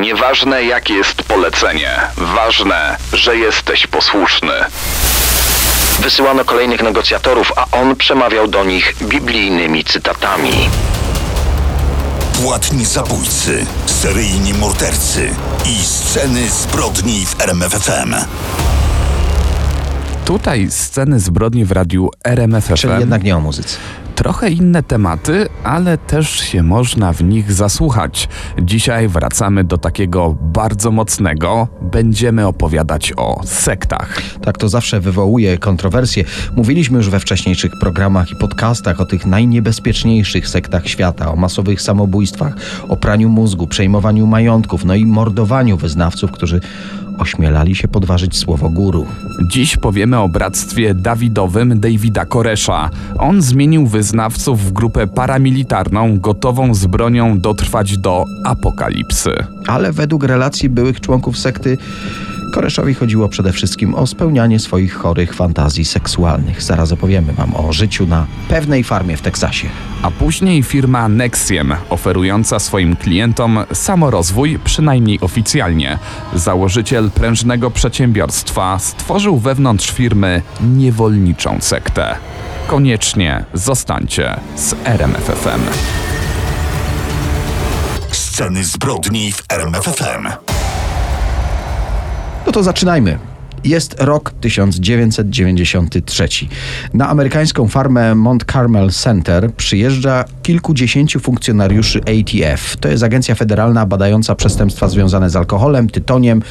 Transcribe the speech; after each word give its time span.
Nieważne 0.00 0.64
jakie 0.64 0.94
jest 0.94 1.22
polecenie, 1.22 1.90
ważne, 2.16 2.96
że 3.12 3.36
jesteś 3.36 3.86
posłuszny. 3.86 4.52
Wysyłano 6.00 6.44
kolejnych 6.44 6.82
negocjatorów, 6.82 7.52
a 7.56 7.66
on 7.76 7.96
przemawiał 7.96 8.48
do 8.48 8.64
nich 8.64 8.94
biblijnymi 9.02 9.84
cytatami. 9.84 10.52
Płatni 12.42 12.84
zabójcy, 12.84 13.66
seryjni 13.86 14.54
mordercy 14.54 15.30
i 15.64 15.84
sceny 15.84 16.50
zbrodni 16.50 17.26
w 17.26 17.40
RMFFM. 17.40 18.14
Tutaj 20.24 20.70
sceny 20.70 21.20
zbrodni 21.20 21.64
w 21.64 21.72
radiu 21.72 22.10
RMFFM. 22.24 22.74
Czyli 22.74 22.92
jednak 22.98 23.22
nie 23.22 23.36
o 23.36 23.40
muzyce. 23.40 23.76
Trochę 24.18 24.50
inne 24.50 24.82
tematy, 24.82 25.48
ale 25.64 25.98
też 25.98 26.30
się 26.30 26.62
można 26.62 27.12
w 27.12 27.24
nich 27.24 27.52
zasłuchać. 27.52 28.28
Dzisiaj 28.62 29.08
wracamy 29.08 29.64
do 29.64 29.78
takiego 29.78 30.36
bardzo 30.40 30.90
mocnego. 30.90 31.68
Będziemy 31.82 32.46
opowiadać 32.46 33.12
o 33.16 33.40
sektach. 33.44 34.22
Tak, 34.42 34.58
to 34.58 34.68
zawsze 34.68 35.00
wywołuje 35.00 35.58
kontrowersje. 35.58 36.24
Mówiliśmy 36.56 36.96
już 36.96 37.10
we 37.10 37.20
wcześniejszych 37.20 37.72
programach 37.80 38.30
i 38.30 38.36
podcastach 38.36 39.00
o 39.00 39.04
tych 39.04 39.26
najniebezpieczniejszych 39.26 40.48
sektach 40.48 40.88
świata, 40.88 41.32
o 41.32 41.36
masowych 41.36 41.82
samobójstwach, 41.82 42.54
o 42.88 42.96
praniu 42.96 43.28
mózgu, 43.28 43.66
przejmowaniu 43.66 44.26
majątków, 44.26 44.84
no 44.84 44.94
i 44.94 45.06
mordowaniu 45.06 45.76
wyznawców, 45.76 46.32
którzy 46.32 46.60
ośmielali 47.18 47.74
się 47.74 47.88
podważyć 47.88 48.36
słowo 48.36 48.68
guru. 48.68 49.06
Dziś 49.52 49.76
powiemy 49.76 50.18
o 50.18 50.28
bractwie 50.28 50.94
Dawidowym 50.94 51.80
Davida 51.80 52.24
Koresza. 52.24 52.90
On 53.18 53.42
zmienił 53.42 53.86
wyznawców 53.86 54.64
w 54.64 54.72
grupę 54.72 55.06
paramilitarną, 55.06 56.18
gotową 56.20 56.74
z 56.74 56.86
bronią 56.86 57.40
dotrwać 57.40 57.98
do 57.98 58.24
apokalipsy. 58.44 59.30
Ale 59.66 59.92
według 59.92 60.24
relacji 60.24 60.68
byłych 60.68 61.00
członków 61.00 61.38
sekty, 61.38 61.78
Koreszowi 62.52 62.94
chodziło 62.94 63.28
przede 63.28 63.52
wszystkim 63.52 63.94
o 63.94 64.06
spełnianie 64.06 64.58
swoich 64.58 64.94
chorych 64.94 65.34
fantazji 65.34 65.84
seksualnych. 65.84 66.62
Zaraz 66.62 66.92
opowiemy 66.92 67.32
Wam 67.32 67.56
o 67.56 67.72
życiu 67.72 68.06
na 68.06 68.26
pewnej 68.48 68.84
farmie 68.84 69.16
w 69.16 69.22
Teksasie. 69.22 69.68
A 70.02 70.10
później 70.10 70.62
firma 70.62 71.08
Nexiem, 71.08 71.74
oferująca 71.90 72.58
swoim 72.58 72.96
klientom 72.96 73.58
samorozwój, 73.72 74.58
przynajmniej 74.64 75.20
oficjalnie. 75.20 75.98
Założyciel 76.34 77.10
prężnego 77.10 77.70
przedsiębiorstwa 77.70 78.78
stworzył 78.78 79.38
wewnątrz 79.38 79.90
firmy 79.90 80.42
niewolniczą 80.60 81.56
sektę. 81.60 82.16
Koniecznie 82.66 83.44
zostańcie 83.54 84.40
z 84.56 84.74
RMFFM. 84.84 85.60
Sceny 88.12 88.64
zbrodni 88.64 89.32
w 89.32 89.42
RMFFM. 89.48 90.57
No 92.48 92.52
to 92.52 92.62
zaczynajmy. 92.62 93.18
Jest 93.64 93.96
rok 93.98 94.32
1993. 94.40 96.28
Na 96.94 97.08
amerykańską 97.08 97.68
farmę 97.68 98.14
Mount 98.14 98.44
Carmel 98.52 98.90
Center 98.90 99.52
przyjeżdża 99.54 100.24
kilkudziesięciu 100.42 101.20
funkcjonariuszy 101.20 102.00
ATF. 102.00 102.76
To 102.76 102.88
jest 102.88 103.02
agencja 103.02 103.34
federalna 103.34 103.86
badająca 103.86 104.34
przestępstwa 104.34 104.88
związane 104.88 105.30
z 105.30 105.36
alkoholem, 105.36 105.88
tytoniem, 105.88 106.42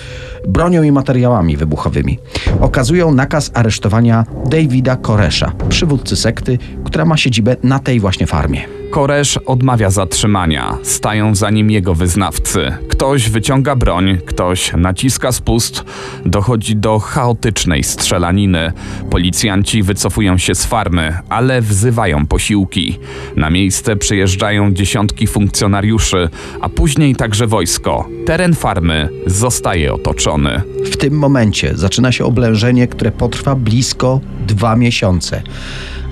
bronią 0.47 0.83
i 0.83 0.91
materiałami 0.91 1.57
wybuchowymi. 1.57 2.19
Okazują 2.61 3.11
nakaz 3.11 3.51
aresztowania 3.53 4.25
Davida 4.45 4.95
Koresza, 4.95 5.51
przywódcy 5.69 6.15
sekty, 6.15 6.57
która 6.85 7.05
ma 7.05 7.17
siedzibę 7.17 7.55
na 7.63 7.79
tej 7.79 7.99
właśnie 7.99 8.27
farmie. 8.27 8.86
Koresz 8.91 9.37
odmawia 9.37 9.89
zatrzymania. 9.89 10.77
Stają 10.83 11.35
za 11.35 11.49
nim 11.49 11.71
jego 11.71 11.95
wyznawcy. 11.95 12.71
Ktoś 12.89 13.29
wyciąga 13.29 13.75
broń, 13.75 14.17
ktoś 14.25 14.73
naciska 14.73 15.31
spust. 15.31 15.85
Dochodzi 16.25 16.75
do 16.75 16.99
chaotycznej 16.99 17.83
strzelaniny. 17.83 18.71
Policjanci 19.09 19.83
wycofują 19.83 20.37
się 20.37 20.55
z 20.55 20.65
farmy, 20.65 21.17
ale 21.29 21.61
wzywają 21.61 22.25
posiłki. 22.25 22.99
Na 23.35 23.49
miejsce 23.49 23.95
przyjeżdżają 23.95 24.73
dziesiątki 24.73 25.27
funkcjonariuszy, 25.27 26.29
a 26.61 26.69
później 26.69 27.15
także 27.15 27.47
wojsko. 27.47 28.09
Teren 28.25 28.55
farmy 28.55 29.09
zostaje 29.25 29.93
otoczony. 29.93 30.61
W 30.85 30.97
tym 30.97 31.13
momencie 31.13 31.71
zaczyna 31.75 32.11
się 32.11 32.25
oblężenie, 32.25 32.87
które 32.87 33.11
potrwa 33.11 33.55
blisko 33.55 34.21
dwa 34.47 34.75
miesiące, 34.75 35.41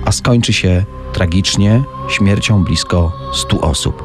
a 0.06 0.12
skończy 0.12 0.52
się 0.52 0.84
tragicznie 1.12 1.82
śmiercią 2.08 2.64
blisko 2.64 3.12
100 3.34 3.60
osób. 3.60 4.04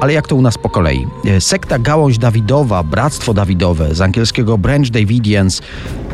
Ale 0.00 0.12
jak 0.12 0.28
to 0.28 0.36
u 0.36 0.42
nas 0.42 0.58
po 0.58 0.70
kolei? 0.70 1.06
Sekta 1.40 1.78
Gałąź 1.78 2.18
Dawidowa, 2.18 2.82
Bractwo 2.82 3.34
Dawidowe, 3.34 3.94
z 3.94 4.00
angielskiego 4.00 4.58
Branch 4.58 4.90
Davidians, 4.90 5.62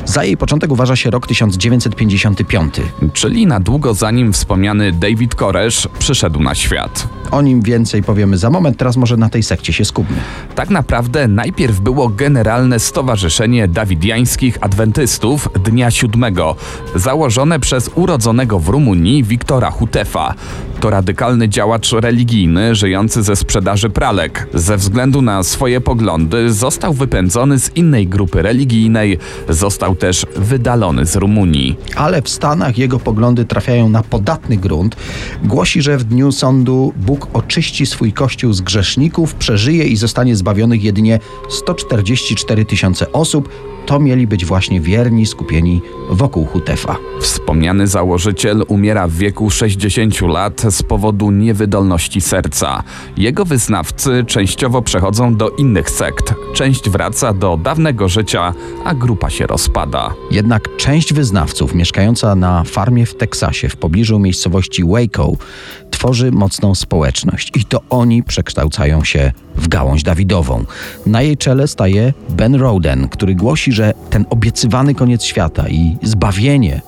za 0.04 0.24
jej 0.24 0.36
początek 0.36 0.72
uważa 0.72 0.96
się 0.96 1.10
rok 1.10 1.26
1955. 1.26 2.74
Czyli 3.12 3.46
na 3.46 3.60
długo 3.60 3.94
zanim 3.94 4.32
wspomniany 4.32 4.92
David 4.92 5.34
Koresz 5.34 5.88
przyszedł 5.98 6.40
na 6.40 6.54
świat. 6.54 7.08
O 7.30 7.42
nim 7.42 7.62
więcej 7.62 8.02
powiemy 8.02 8.38
za 8.38 8.50
moment, 8.50 8.76
teraz 8.76 8.96
może 8.96 9.16
na 9.16 9.28
tej 9.28 9.42
sekcie 9.42 9.72
się 9.72 9.84
skupmy. 9.84 10.16
Tak 10.54 10.70
naprawdę 10.70 11.28
najpierw 11.28 11.80
było 11.80 12.08
Generalne 12.08 12.78
Stowarzyszenie 12.78 13.68
Dawidiańskich 13.68 14.58
Adwentystów 14.60 15.48
Dnia 15.64 15.90
Siódmego, 15.90 16.56
założone 16.94 17.60
przez 17.60 17.90
urodzonego 17.94 18.58
w 18.58 18.68
Rumunii 18.68 19.24
Wiktora 19.24 19.70
Hutefa. 19.70 20.34
To 20.80 20.90
radykalny 20.90 21.48
działacz 21.48 21.92
religijny 21.92 22.74
żyjący 22.74 23.22
ze 23.22 23.36
sprzedaży 23.36 23.90
pralek. 23.90 24.48
Ze 24.54 24.76
względu 24.76 25.22
na 25.22 25.42
swoje 25.42 25.80
poglądy 25.80 26.52
został 26.52 26.92
wypędzony 26.92 27.58
z 27.58 27.76
innej 27.76 28.06
grupy 28.06 28.42
religijnej, 28.42 29.18
został 29.48 29.91
też 29.94 30.26
wydalony 30.36 31.06
z 31.06 31.16
Rumunii. 31.16 31.76
Ale 31.96 32.22
w 32.22 32.28
Stanach 32.28 32.78
jego 32.78 33.00
poglądy 33.00 33.44
trafiają 33.44 33.88
na 33.88 34.02
podatny 34.02 34.56
grunt. 34.56 34.96
Głosi, 35.44 35.82
że 35.82 35.98
w 35.98 36.04
dniu 36.04 36.32
sądu 36.32 36.92
Bóg 36.96 37.28
oczyści 37.32 37.86
swój 37.86 38.12
kościół 38.12 38.52
z 38.52 38.60
grzeszników, 38.60 39.34
przeżyje 39.34 39.84
i 39.84 39.96
zostanie 39.96 40.36
zbawionych 40.36 40.82
jedynie 40.82 41.18
144 41.48 42.64
tysiące 42.64 43.12
osób. 43.12 43.48
To 43.86 44.00
mieli 44.00 44.26
być 44.26 44.44
właśnie 44.44 44.80
wierni, 44.80 45.26
skupieni 45.26 45.82
wokół 46.10 46.46
Hutefa. 46.46 46.96
Wspomniany 47.20 47.86
założyciel 47.86 48.64
umiera 48.68 49.08
w 49.08 49.12
wieku 49.12 49.50
60 49.50 50.20
lat 50.20 50.62
z 50.70 50.82
powodu 50.82 51.30
niewydolności 51.30 52.20
serca. 52.20 52.82
Jego 53.16 53.44
wyznawcy 53.44 54.24
częściowo 54.26 54.82
przechodzą 54.82 55.36
do 55.36 55.50
innych 55.50 55.90
sekt. 55.90 56.34
Część 56.54 56.90
wraca 56.90 57.32
do 57.32 57.56
dawnego 57.56 58.08
życia, 58.08 58.54
a 58.84 58.94
grupa 58.94 59.30
się 59.30 59.46
rozpada. 59.46 60.14
Jednak 60.30 60.76
część 60.76 61.12
wyznawców 61.12 61.74
mieszkająca 61.74 62.34
na 62.34 62.64
farmie 62.64 63.06
w 63.06 63.14
Teksasie 63.14 63.68
w 63.68 63.76
pobliżu 63.76 64.18
miejscowości 64.18 64.84
Waco 64.84 65.32
tworzy 66.02 66.32
mocną 66.32 66.74
społeczność 66.74 67.50
i 67.54 67.64
to 67.64 67.80
oni 67.90 68.22
przekształcają 68.22 69.04
się 69.04 69.32
w 69.56 69.68
gałąź 69.68 70.02
Dawidową. 70.02 70.64
Na 71.06 71.22
jej 71.22 71.36
czele 71.36 71.68
staje 71.68 72.12
Ben 72.28 72.54
Roden, 72.54 73.08
który 73.08 73.34
głosi, 73.34 73.72
że 73.72 73.94
ten 74.10 74.24
obiecywany 74.30 74.94
koniec 74.94 75.24
świata 75.24 75.68
i 75.68 75.96
zbawienie 76.02 76.80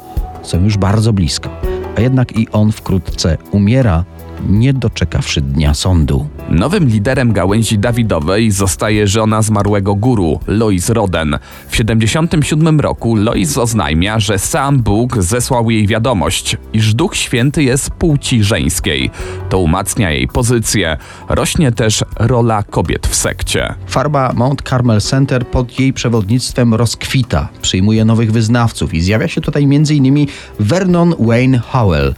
są 0.42 0.64
już 0.64 0.78
bardzo 0.78 1.12
blisko. 1.12 1.50
A 1.96 2.00
jednak 2.00 2.38
i 2.38 2.48
on 2.48 2.72
wkrótce 2.72 3.38
umiera, 3.50 4.04
nie 4.48 4.72
doczekawszy 4.72 5.40
dnia 5.40 5.74
sądu. 5.74 6.26
Nowym 6.50 6.88
liderem 6.88 7.32
gałęzi 7.32 7.78
Dawidowej 7.78 8.50
zostaje 8.50 9.06
żona 9.06 9.42
zmarłego 9.42 9.94
guru, 9.94 10.40
Lois 10.46 10.90
Roden. 10.90 11.38
W 11.68 11.76
77 11.76 12.80
roku 12.80 13.16
Lois 13.16 13.58
oznajmia, 13.58 14.18
że 14.20 14.38
sam 14.38 14.82
Bóg 14.82 15.22
zesłał 15.22 15.70
jej 15.70 15.86
wiadomość, 15.86 16.56
iż 16.72 16.94
Duch 16.94 17.16
Święty 17.16 17.62
jest 17.62 17.90
płci 17.90 18.44
żeńskiej. 18.44 19.10
To 19.48 19.58
umacnia 19.58 20.10
jej 20.10 20.28
pozycję. 20.28 20.96
Rośnie 21.28 21.72
też 21.72 22.04
rola 22.16 22.62
kobiet 22.62 23.06
w 23.06 23.14
sekcie. 23.14 23.74
Farba 23.86 24.32
Mount 24.32 24.62
Carmel 24.62 25.00
Center 25.00 25.46
pod 25.46 25.80
jej 25.80 25.92
przewodnictwem 25.92 26.74
rozkwita, 26.74 27.48
przyjmuje 27.62 28.04
nowych 28.04 28.32
wyznawców 28.32 28.94
i 28.94 29.00
zjawia 29.00 29.28
się 29.28 29.40
tutaj 29.40 29.62
m.in. 29.64 30.26
Vernon 30.60 31.14
Wayne 31.18 31.58
Howell. 31.58 32.14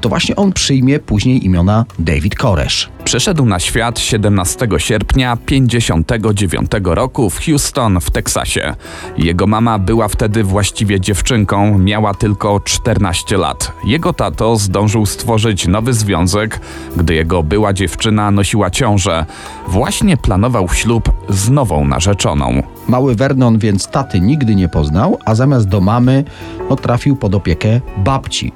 To 0.00 0.08
właśnie 0.08 0.36
on 0.36 0.52
przyjmie 0.52 0.98
później 0.98 1.46
imiona 1.46 1.84
David 1.98 2.34
Koresz. 2.34 2.88
Przyszedł 3.08 3.44
na 3.44 3.58
świat 3.58 3.98
17 3.98 4.68
sierpnia 4.78 5.36
59 5.36 6.70
roku 6.84 7.30
w 7.30 7.40
Houston 7.40 8.00
w 8.00 8.10
Teksasie. 8.10 8.74
Jego 9.18 9.46
mama 9.46 9.78
była 9.78 10.08
wtedy 10.08 10.44
właściwie 10.44 11.00
dziewczynką, 11.00 11.78
miała 11.78 12.14
tylko 12.14 12.60
14 12.60 13.36
lat. 13.36 13.72
Jego 13.84 14.12
tato 14.12 14.56
zdążył 14.56 15.06
stworzyć 15.06 15.66
nowy 15.66 15.92
związek, 15.92 16.60
gdy 16.96 17.14
jego 17.14 17.42
była 17.42 17.72
dziewczyna 17.72 18.30
nosiła 18.30 18.70
ciążę. 18.70 19.26
Właśnie 19.68 20.16
planował 20.16 20.68
ślub 20.68 21.12
z 21.28 21.50
nową 21.50 21.84
narzeczoną. 21.84 22.62
Mały 22.88 23.14
Vernon 23.14 23.58
więc 23.58 23.88
taty 23.88 24.20
nigdy 24.20 24.54
nie 24.54 24.68
poznał, 24.68 25.18
a 25.24 25.34
zamiast 25.34 25.68
do 25.68 25.80
mamy 25.80 26.24
no, 26.70 26.76
trafił 26.76 27.16
pod 27.16 27.34
opiekę 27.34 27.80
babci. 27.96 28.52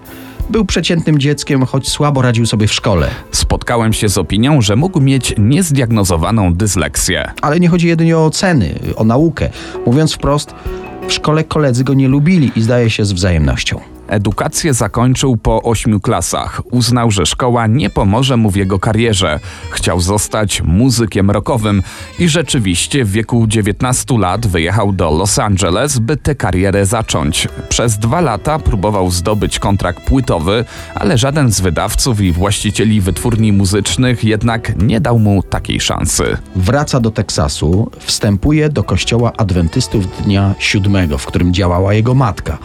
Był 0.51 0.65
przeciętnym 0.65 1.19
dzieckiem, 1.19 1.67
choć 1.67 1.89
słabo 1.89 2.23
radził 2.23 2.47
sobie 2.47 2.67
w 2.67 2.73
szkole. 2.73 3.09
Spotkałem 3.33 3.93
się 3.93 4.09
z 4.09 4.19
opinią, 4.19 4.61
że 4.61 4.77
mógł 4.77 5.01
mieć 5.01 5.35
niezdiagnozowaną 5.39 6.55
dysleksję. 6.55 7.31
Ale 7.43 7.61
nie 7.61 7.69
chodzi 7.69 7.89
jedynie 7.89 8.19
o 8.19 8.27
oceny, 8.27 8.75
o 8.97 9.05
naukę. 9.05 9.51
Mówiąc 9.87 10.15
wprost, 10.15 10.55
w 11.09 11.13
szkole 11.13 11.45
koledzy 11.45 11.85
go 11.85 11.95
nie 11.95 12.09
lubili 12.09 12.53
i 12.57 12.63
zdaje 12.63 12.91
się 12.91 13.05
z 13.05 13.13
wzajemnością. 13.13 13.81
Edukację 14.09 14.75
zakończył 14.75 15.37
po 15.37 15.63
ośmiu 15.63 16.01
klasach. 16.01 16.63
Uznał, 16.71 17.11
że 17.11 17.27
szkoła 17.27 17.67
nie 17.67 17.91
pomoże 17.91 18.37
mu 18.37 18.51
w 18.51 18.57
jego 18.57 18.79
karierze. 18.79 19.41
Chciał 19.71 20.01
zostać 20.01 20.63
muzykiem 20.63 21.31
rockowym 21.31 21.83
i 22.19 22.29
rzeczywiście 22.29 23.05
w 23.05 23.11
wieku 23.11 23.47
19 23.47 24.19
lat 24.19 24.47
wyjechał 24.47 24.93
do 24.93 25.11
Los 25.11 25.39
Angeles, 25.39 25.99
by 25.99 26.17
tę 26.17 26.35
karierę 26.35 26.87
zacząć. 26.87 27.49
Przez 27.69 27.99
dwa 27.99 28.21
lata 28.21 28.59
próbował 28.59 29.11
zdobyć 29.11 29.59
kontrakt 29.59 30.05
płytowy, 30.05 30.65
ale 30.95 31.19
żaden 31.19 31.53
z 31.53 31.61
wydawców 31.61 32.21
i 32.21 32.33
właścicieli 32.33 33.01
wytwórni 33.01 33.53
muzycznych 33.53 34.25
jednak 34.25 34.83
nie 34.83 35.01
dał 35.01 35.19
mu 35.19 35.43
takiej 35.43 35.81
szansy. 35.81 36.37
Wraca 36.57 37.01
do 37.01 37.11
Teksasu, 37.11 37.91
wstępuje 38.01 38.69
do 38.69 38.85
kościoła 38.85 39.33
adwentystów 39.37 40.23
dnia 40.25 40.55
siódmego, 40.59 41.19
w 41.19 41.27
którym 41.27 41.55
działała 41.55 41.95
jego 41.95 42.15
matka. 42.15 42.59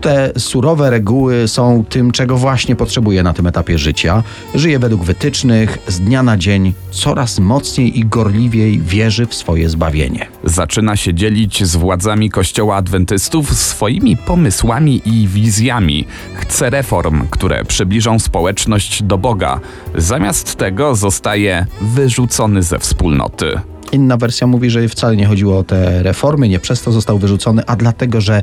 Te 0.00 0.32
surowe 0.38 0.79
reguły 0.88 1.48
są 1.48 1.84
tym, 1.88 2.10
czego 2.10 2.36
właśnie 2.36 2.76
potrzebuje 2.76 3.22
na 3.22 3.32
tym 3.32 3.46
etapie 3.46 3.78
życia. 3.78 4.22
Żyje 4.54 4.78
według 4.78 5.04
wytycznych, 5.04 5.78
z 5.88 6.00
dnia 6.00 6.22
na 6.22 6.36
dzień 6.36 6.72
coraz 6.90 7.38
mocniej 7.38 7.98
i 7.98 8.04
gorliwiej 8.04 8.80
wierzy 8.80 9.26
w 9.26 9.34
swoje 9.34 9.68
zbawienie. 9.68 10.26
Zaczyna 10.44 10.96
się 10.96 11.14
dzielić 11.14 11.64
z 11.64 11.76
władzami 11.76 12.30
kościoła 12.30 12.76
adwentystów 12.76 13.56
swoimi 13.56 14.16
pomysłami 14.16 15.02
i 15.04 15.28
wizjami. 15.28 16.06
Chce 16.34 16.70
reform, 16.70 17.26
które 17.30 17.64
przybliżą 17.64 18.18
społeczność 18.18 19.02
do 19.02 19.18
Boga. 19.18 19.60
Zamiast 19.94 20.56
tego 20.56 20.94
zostaje 20.94 21.66
wyrzucony 21.80 22.62
ze 22.62 22.78
wspólnoty. 22.78 23.60
Inna 23.92 24.16
wersja 24.16 24.46
mówi, 24.46 24.70
że 24.70 24.88
wcale 24.88 25.16
nie 25.16 25.26
chodziło 25.26 25.58
o 25.58 25.64
te 25.64 26.02
reformy, 26.02 26.48
nie 26.48 26.58
przez 26.58 26.82
to 26.82 26.92
został 26.92 27.18
wyrzucony, 27.18 27.62
a 27.66 27.76
dlatego, 27.76 28.20
że 28.20 28.42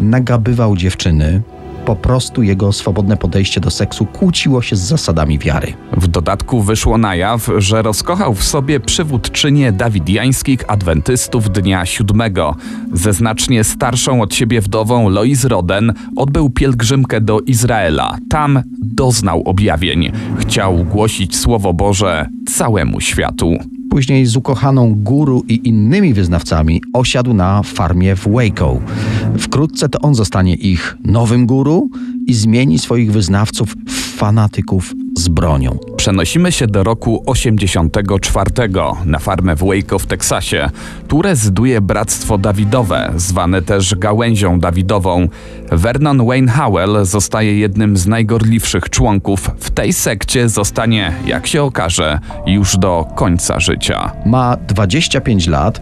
nagabywał 0.00 0.76
dziewczyny. 0.76 1.42
Po 1.86 1.96
prostu 1.96 2.42
jego 2.42 2.72
swobodne 2.72 3.16
podejście 3.16 3.60
do 3.60 3.70
seksu 3.70 4.06
kłóciło 4.06 4.62
się 4.62 4.76
z 4.76 4.80
zasadami 4.80 5.38
wiary. 5.38 5.72
W 5.96 6.06
dodatku 6.06 6.62
wyszło 6.62 6.98
na 6.98 7.14
jaw, 7.14 7.50
że 7.58 7.82
rozkochał 7.82 8.34
w 8.34 8.44
sobie 8.44 8.80
przywódczynię 8.80 9.72
dawidiańskich 9.72 10.70
adwentystów 10.70 11.50
dnia 11.50 11.86
siódmego. 11.86 12.56
Ze 12.92 13.12
znacznie 13.12 13.64
starszą 13.64 14.22
od 14.22 14.34
siebie 14.34 14.60
wdową 14.60 15.08
Lois 15.08 15.44
Roden 15.44 15.92
odbył 16.16 16.50
pielgrzymkę 16.50 17.20
do 17.20 17.40
Izraela. 17.40 18.16
Tam 18.30 18.62
doznał 18.82 19.42
objawień. 19.42 20.12
Chciał 20.38 20.84
głosić 20.84 21.36
Słowo 21.36 21.72
Boże 21.72 22.28
całemu 22.48 23.00
światu. 23.00 23.73
Później 23.94 24.26
z 24.26 24.36
ukochaną 24.36 24.94
guru 24.94 25.44
i 25.48 25.68
innymi 25.68 26.14
wyznawcami 26.14 26.82
osiadł 26.92 27.34
na 27.34 27.62
farmie 27.62 28.16
w 28.16 28.28
Waco. 28.28 28.80
Wkrótce 29.38 29.88
to 29.88 29.98
on 30.00 30.14
zostanie 30.14 30.54
ich 30.54 30.96
nowym 31.04 31.46
guru 31.46 31.90
i 32.26 32.34
zmieni 32.34 32.78
swoich 32.78 33.12
wyznawców 33.12 33.76
w 33.86 33.92
fanatyków 33.92 34.94
z 35.24 35.28
bronią. 35.28 35.78
Przenosimy 35.96 36.52
się 36.52 36.66
do 36.66 36.84
roku 36.84 37.22
84 37.26 38.50
na 39.04 39.18
farmę 39.18 39.56
w 39.56 39.64
Waco 39.64 39.98
w 39.98 40.06
Teksasie. 40.06 40.70
Tu 41.08 41.22
rezyduje 41.22 41.80
Bractwo 41.80 42.38
Dawidowe, 42.38 43.12
zwane 43.16 43.62
też 43.62 43.94
Gałęzią 43.94 44.60
Dawidową. 44.60 45.28
Vernon 45.72 46.26
Wayne 46.26 46.52
Howell 46.52 47.04
zostaje 47.04 47.58
jednym 47.58 47.96
z 47.96 48.06
najgorliwszych 48.06 48.90
członków. 48.90 49.50
W 49.58 49.70
tej 49.70 49.92
sekcie 49.92 50.48
zostanie, 50.48 51.12
jak 51.26 51.46
się 51.46 51.62
okaże, 51.62 52.18
już 52.46 52.76
do 52.76 53.06
końca 53.14 53.60
życia. 53.60 54.12
Ma 54.26 54.56
25 54.56 55.46
lat 55.46 55.80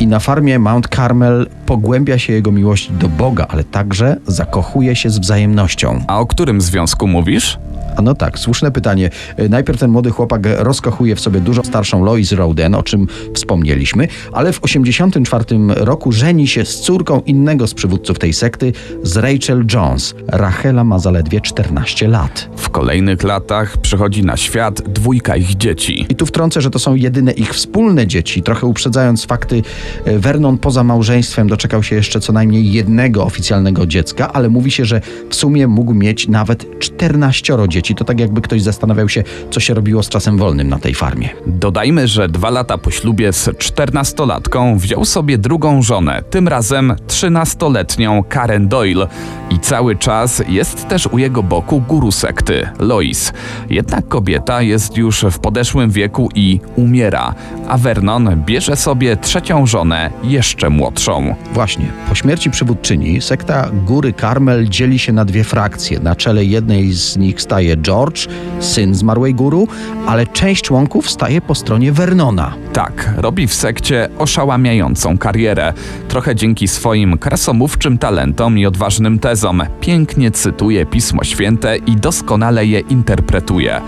i 0.00 0.06
na 0.06 0.20
farmie 0.20 0.58
Mount 0.58 0.88
Carmel 0.88 1.46
pogłębia 1.66 2.18
się 2.18 2.32
jego 2.32 2.52
miłość 2.52 2.90
do 2.92 3.08
Boga, 3.08 3.46
ale 3.48 3.64
także 3.64 4.16
zakochuje 4.26 4.96
się 4.96 5.10
z 5.10 5.18
wzajemnością. 5.18 6.04
A 6.06 6.20
o 6.20 6.26
którym 6.26 6.60
związku 6.60 7.06
mówisz? 7.06 7.58
A 7.96 8.02
no 8.02 8.14
tak, 8.14 8.38
słuszne 8.38 8.70
pytanie. 8.70 9.10
E, 9.36 9.48
Najpierw 9.48 9.80
ten 9.80 9.90
młody 9.90 10.10
chłopak 10.10 10.42
rozkochuje 10.58 11.16
w 11.16 11.20
sobie 11.20 11.40
dużo 11.40 11.64
starszą 11.64 12.04
Lois 12.04 12.32
Roden, 12.32 12.74
o 12.74 12.82
czym 12.82 13.06
wspomnieliśmy, 13.34 14.08
ale 14.32 14.52
w 14.52 14.64
84 14.64 15.44
roku 15.68 16.12
żeni 16.12 16.48
się 16.48 16.64
z 16.64 16.80
córką 16.80 17.20
innego 17.20 17.66
z 17.66 17.74
przywódców 17.74 18.18
tej 18.18 18.32
sekty, 18.32 18.72
z 19.02 19.16
Rachel 19.16 19.64
Jones. 19.74 20.14
Rachela 20.28 20.84
ma 20.84 20.98
zaledwie 20.98 21.40
14 21.40 22.08
lat. 22.08 22.48
W 22.56 22.70
kolejnych 22.70 23.22
latach 23.22 23.76
przychodzi 23.76 24.24
na 24.24 24.36
świat 24.36 24.82
dwójka 24.82 25.36
ich 25.36 25.56
dzieci. 25.56 26.06
I 26.08 26.14
tu 26.14 26.26
wtrącę, 26.26 26.60
że 26.60 26.70
to 26.70 26.78
są 26.78 26.94
jedyne 26.94 27.32
ich 27.32 27.54
wspólne 27.54 28.06
dzieci. 28.06 28.42
Trochę 28.42 28.66
uprzedzając 28.66 29.24
fakty, 29.24 29.62
e, 30.04 30.18
Vernon 30.18 30.58
poza 30.58 30.84
małżeństwem 30.84 31.48
doczekał 31.48 31.82
się 31.82 31.96
jeszcze 31.96 32.20
co 32.20 32.32
najmniej 32.32 32.72
jednego 32.72 33.24
oficjalnego 33.24 33.86
dziecka, 33.86 34.32
ale 34.32 34.48
mówi 34.48 34.70
się, 34.70 34.84
że 34.84 35.00
w 35.30 35.34
sumie 35.34 35.66
mógł 35.66 35.94
mieć 35.94 36.28
nawet 36.28 36.78
14 36.78 37.56
dzieci. 37.68 37.77
To 37.82 38.04
tak 38.04 38.20
jakby 38.20 38.40
ktoś 38.40 38.62
zastanawiał 38.62 39.08
się, 39.08 39.24
co 39.50 39.60
się 39.60 39.74
robiło 39.74 40.02
z 40.02 40.08
czasem 40.08 40.38
wolnym 40.38 40.68
na 40.68 40.78
tej 40.78 40.94
farmie. 40.94 41.28
Dodajmy, 41.46 42.08
że 42.08 42.28
dwa 42.28 42.50
lata 42.50 42.78
po 42.78 42.90
ślubie 42.90 43.32
z 43.32 43.58
czternastolatką 43.58 44.78
wziął 44.78 45.04
sobie 45.04 45.38
drugą 45.38 45.82
żonę, 45.82 46.22
tym 46.30 46.48
razem 46.48 46.96
trzynastoletnią 47.06 48.24
Karen 48.28 48.68
Doyle. 48.68 49.06
I 49.50 49.58
cały 49.58 49.96
czas 49.96 50.42
jest 50.48 50.88
też 50.88 51.06
u 51.06 51.18
jego 51.18 51.42
boku 51.42 51.82
guru 51.88 52.12
sekty, 52.12 52.68
Lois. 52.78 53.32
Jednak 53.70 54.08
kobieta 54.08 54.62
jest 54.62 54.96
już 54.96 55.24
w 55.30 55.38
podeszłym 55.38 55.90
wieku 55.90 56.28
i 56.34 56.60
umiera, 56.76 57.34
a 57.68 57.78
Vernon 57.78 58.42
bierze 58.46 58.76
sobie 58.76 59.16
trzecią 59.16 59.66
żonę, 59.66 60.10
jeszcze 60.22 60.70
młodszą. 60.70 61.34
Właśnie, 61.52 61.86
po 62.08 62.14
śmierci 62.14 62.50
przywódczyni 62.50 63.20
sekta 63.20 63.70
Góry 63.86 64.12
Karmel 64.12 64.68
dzieli 64.68 64.98
się 64.98 65.12
na 65.12 65.24
dwie 65.24 65.44
frakcje. 65.44 66.00
Na 66.00 66.16
czele 66.16 66.44
jednej 66.44 66.92
z 66.92 67.16
nich 67.16 67.42
staje 67.42 67.67
George, 67.76 68.28
syn 68.60 68.94
zmarłej 68.94 69.34
guru, 69.34 69.68
ale 70.06 70.26
część 70.26 70.62
członków 70.62 71.10
staje 71.10 71.40
po 71.40 71.54
stronie 71.54 71.92
Vernona. 71.92 72.54
Tak, 72.72 73.10
robi 73.16 73.46
w 73.46 73.54
sekcie 73.54 74.08
oszałamiającą 74.18 75.18
karierę. 75.18 75.72
Trochę 76.08 76.34
dzięki 76.34 76.68
swoim 76.68 77.18
krasomówczym 77.18 77.98
talentom 77.98 78.58
i 78.58 78.66
odważnym 78.66 79.18
tezom. 79.18 79.62
Pięknie 79.80 80.30
cytuje 80.30 80.86
Pismo 80.86 81.24
Święte 81.24 81.76
i 81.76 81.96
doskonale 81.96 82.66
je 82.66 82.80
interpretuje. 82.80 83.80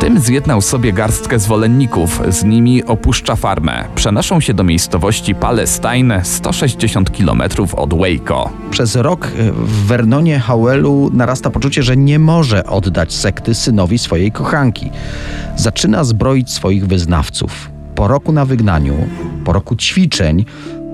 Tym 0.00 0.20
zjednał 0.20 0.60
sobie 0.60 0.92
garstkę 0.92 1.38
zwolenników, 1.38 2.22
z 2.28 2.44
nimi 2.44 2.84
opuszcza 2.84 3.36
farmę. 3.36 3.84
Przenoszą 3.94 4.40
się 4.40 4.54
do 4.54 4.64
miejscowości 4.64 5.34
Palestine, 5.34 6.24
160 6.24 7.10
km 7.10 7.42
od 7.76 7.94
Waco. 7.94 8.50
Przez 8.70 8.96
rok 8.96 9.26
e, 9.26 9.52
w 9.52 9.86
Vernonie 9.86 10.40
Howellu 10.40 11.10
narasta 11.12 11.50
poczucie, 11.50 11.82
że 11.82 11.96
nie 11.96 12.18
może 12.18 12.66
oddać 12.66 13.14
sekty 13.14 13.54
synowi 13.54 13.98
swojej 13.98 14.32
kochanki. 14.32 14.90
Zaczyna 15.56 16.04
zbroić 16.04 16.50
swoich 16.50 16.86
wyznawców. 16.86 17.70
Po 17.94 18.08
roku 18.08 18.32
na 18.32 18.44
wygnaniu, 18.44 18.94
po 19.44 19.52
roku 19.52 19.76
ćwiczeń, 19.76 20.44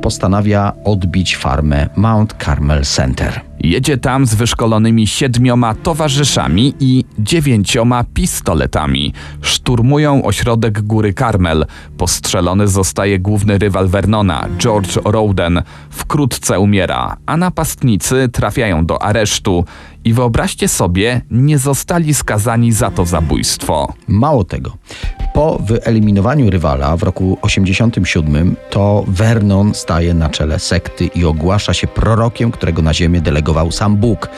postanawia 0.02 0.72
odbić 0.84 1.36
farmę 1.36 1.88
Mount 1.96 2.34
Carmel 2.44 2.84
Center. 2.84 3.40
Jedzie 3.62 3.98
tam 3.98 4.26
z 4.26 4.34
wyszkolonymi 4.34 5.06
siedmioma 5.06 5.74
towarzyszami 5.74 6.74
i 6.80 7.04
dziewięcioma 7.18 8.04
pistoletami. 8.04 9.12
Szturmują 9.40 10.24
ośrodek 10.24 10.82
Góry 10.82 11.14
Karmel. 11.14 11.66
Postrzelony 11.98 12.68
zostaje 12.68 13.18
główny 13.18 13.58
rywal 13.58 13.88
Vernona, 13.88 14.48
George 14.58 14.98
Roden. 15.04 15.62
Wkrótce 15.90 16.60
umiera, 16.60 17.16
a 17.26 17.36
napastnicy 17.36 18.28
trafiają 18.32 18.86
do 18.86 19.02
aresztu. 19.02 19.64
I 20.04 20.12
wyobraźcie 20.12 20.68
sobie, 20.68 21.20
nie 21.30 21.58
zostali 21.58 22.14
skazani 22.14 22.72
za 22.72 22.90
to 22.90 23.04
zabójstwo. 23.04 23.94
Mało 24.08 24.44
tego, 24.44 24.76
po 25.34 25.58
wyeliminowaniu 25.58 26.50
rywala 26.50 26.96
w 26.96 27.02
roku 27.02 27.38
87 27.42 28.56
to 28.70 29.04
Vernon 29.08 29.74
staje 29.74 30.14
na 30.14 30.28
czele 30.28 30.58
sekty 30.58 31.06
i 31.06 31.24
ogłasza 31.24 31.74
się 31.74 31.86
prorokiem, 31.86 32.50
którego 32.50 32.82
na 32.82 32.94
ziemię 32.94 33.20
delegował 33.20 33.51
sam 33.70 33.96
Bóg. 33.96 34.28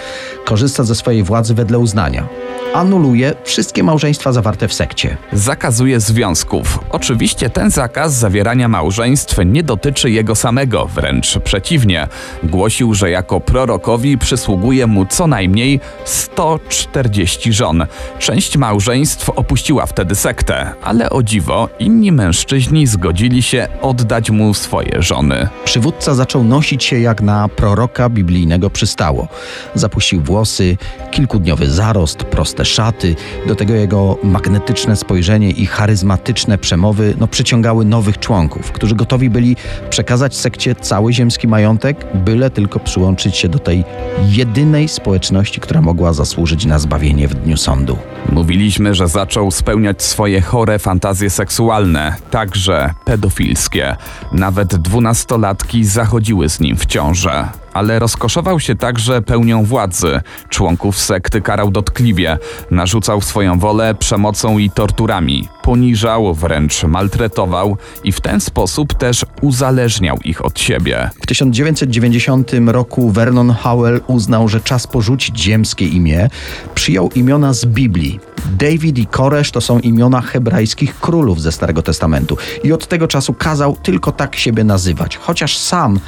Korzysta 0.44 0.84
ze 0.84 0.94
swojej 0.94 1.22
władzy 1.22 1.54
wedle 1.54 1.78
uznania. 1.78 2.26
Anuluje 2.74 3.34
wszystkie 3.44 3.82
małżeństwa 3.82 4.32
zawarte 4.32 4.68
w 4.68 4.74
sekcie. 4.74 5.16
Zakazuje 5.32 6.00
związków. 6.00 6.78
Oczywiście 6.90 7.50
ten 7.50 7.70
zakaz 7.70 8.14
zawierania 8.14 8.68
małżeństw 8.68 9.38
nie 9.46 9.62
dotyczy 9.62 10.10
jego 10.10 10.34
samego, 10.34 10.86
wręcz 10.86 11.38
przeciwnie. 11.38 12.08
Głosił, 12.42 12.94
że 12.94 13.10
jako 13.10 13.40
prorokowi 13.40 14.18
przysługuje 14.18 14.86
mu 14.86 15.06
co 15.06 15.26
najmniej 15.26 15.80
140 16.04 17.52
żon. 17.52 17.86
Część 18.18 18.56
małżeństw 18.56 19.30
opuściła 19.30 19.86
wtedy 19.86 20.14
sektę, 20.14 20.72
ale 20.82 21.10
o 21.10 21.22
dziwo 21.22 21.68
inni 21.78 22.12
mężczyźni 22.12 22.86
zgodzili 22.86 23.42
się 23.42 23.68
oddać 23.82 24.30
mu 24.30 24.54
swoje 24.54 25.02
żony. 25.02 25.48
Przywódca 25.64 26.14
zaczął 26.14 26.44
nosić 26.44 26.84
się 26.84 26.98
jak 27.00 27.22
na 27.22 27.48
proroka 27.48 28.08
biblijnego 28.08 28.70
przystało. 29.04 29.28
Zapuścił 29.74 30.20
włosy, 30.20 30.76
kilkudniowy 31.10 31.70
zarost, 31.70 32.18
proste 32.18 32.64
szaty, 32.64 33.16
do 33.46 33.54
tego 33.54 33.74
jego 33.74 34.18
magnetyczne 34.22 34.96
spojrzenie 34.96 35.50
i 35.50 35.66
charyzmatyczne 35.66 36.58
przemowy 36.58 37.14
no, 37.18 37.28
przyciągały 37.28 37.84
nowych 37.84 38.18
członków, 38.18 38.72
którzy 38.72 38.94
gotowi 38.94 39.30
byli 39.30 39.56
przekazać 39.90 40.36
sekcie 40.36 40.74
cały 40.74 41.12
ziemski 41.12 41.48
majątek, 41.48 42.06
byle 42.14 42.50
tylko 42.50 42.80
przyłączyć 42.80 43.36
się 43.36 43.48
do 43.48 43.58
tej 43.58 43.84
jedynej 44.28 44.88
społeczności, 44.88 45.60
która 45.60 45.80
mogła 45.80 46.12
zasłużyć 46.12 46.64
na 46.66 46.78
zbawienie 46.78 47.28
w 47.28 47.34
dniu 47.34 47.56
sądu. 47.56 47.98
Mówiliśmy, 48.32 48.94
że 48.94 49.08
zaczął 49.08 49.50
spełniać 49.50 50.02
swoje 50.02 50.40
chore 50.40 50.78
fantazje 50.78 51.30
seksualne, 51.30 52.16
także 52.30 52.94
pedofilskie. 53.04 53.96
Nawet 54.32 54.76
dwunastolatki 54.76 55.84
zachodziły 55.84 56.48
z 56.48 56.60
nim 56.60 56.76
w 56.76 56.86
ciążę. 56.86 57.48
Ale 57.72 57.98
rozkoszował 57.98 58.60
się 58.60 58.74
także 58.74 59.22
pełnią 59.22 59.64
władzy. 59.64 60.20
Członków 60.48 60.98
sekty 60.98 61.40
karał 61.40 61.70
dotkliwie, 61.70 62.38
narzucał 62.70 63.20
swoją 63.20 63.58
wolę 63.58 63.94
przemocą 63.94 64.58
i 64.58 64.70
torturami, 64.70 65.48
poniżał, 65.62 66.34
wręcz 66.34 66.84
maltretował 66.84 67.76
i 68.04 68.12
w 68.12 68.20
ten 68.20 68.40
sposób 68.40 68.94
też 68.94 69.26
uzależniał 69.42 70.16
ich 70.24 70.44
od 70.44 70.60
siebie. 70.60 71.10
W 71.22 71.26
1990 71.26 72.50
roku 72.66 73.10
Vernon 73.10 73.50
Howell 73.50 74.00
uznał, 74.06 74.48
że 74.48 74.60
czas 74.60 74.86
porzucić 74.86 75.40
ziemskie 75.42 75.86
imię. 75.86 76.28
Przyjął 76.74 77.10
imiona 77.14 77.52
z 77.52 77.64
Biblii. 77.64 78.13
David 78.58 78.98
i 78.98 79.06
Koresz 79.06 79.50
to 79.50 79.60
są 79.60 79.78
imiona 79.78 80.20
hebrajskich 80.20 81.00
królów 81.00 81.42
ze 81.42 81.52
Starego 81.52 81.82
Testamentu. 81.82 82.36
I 82.64 82.72
od 82.72 82.86
tego 82.86 83.08
czasu 83.08 83.34
kazał 83.34 83.76
tylko 83.82 84.12
tak 84.12 84.36
siebie 84.36 84.64
nazywać. 84.64 85.16
Chociaż 85.16 85.58
sam 85.58 86.00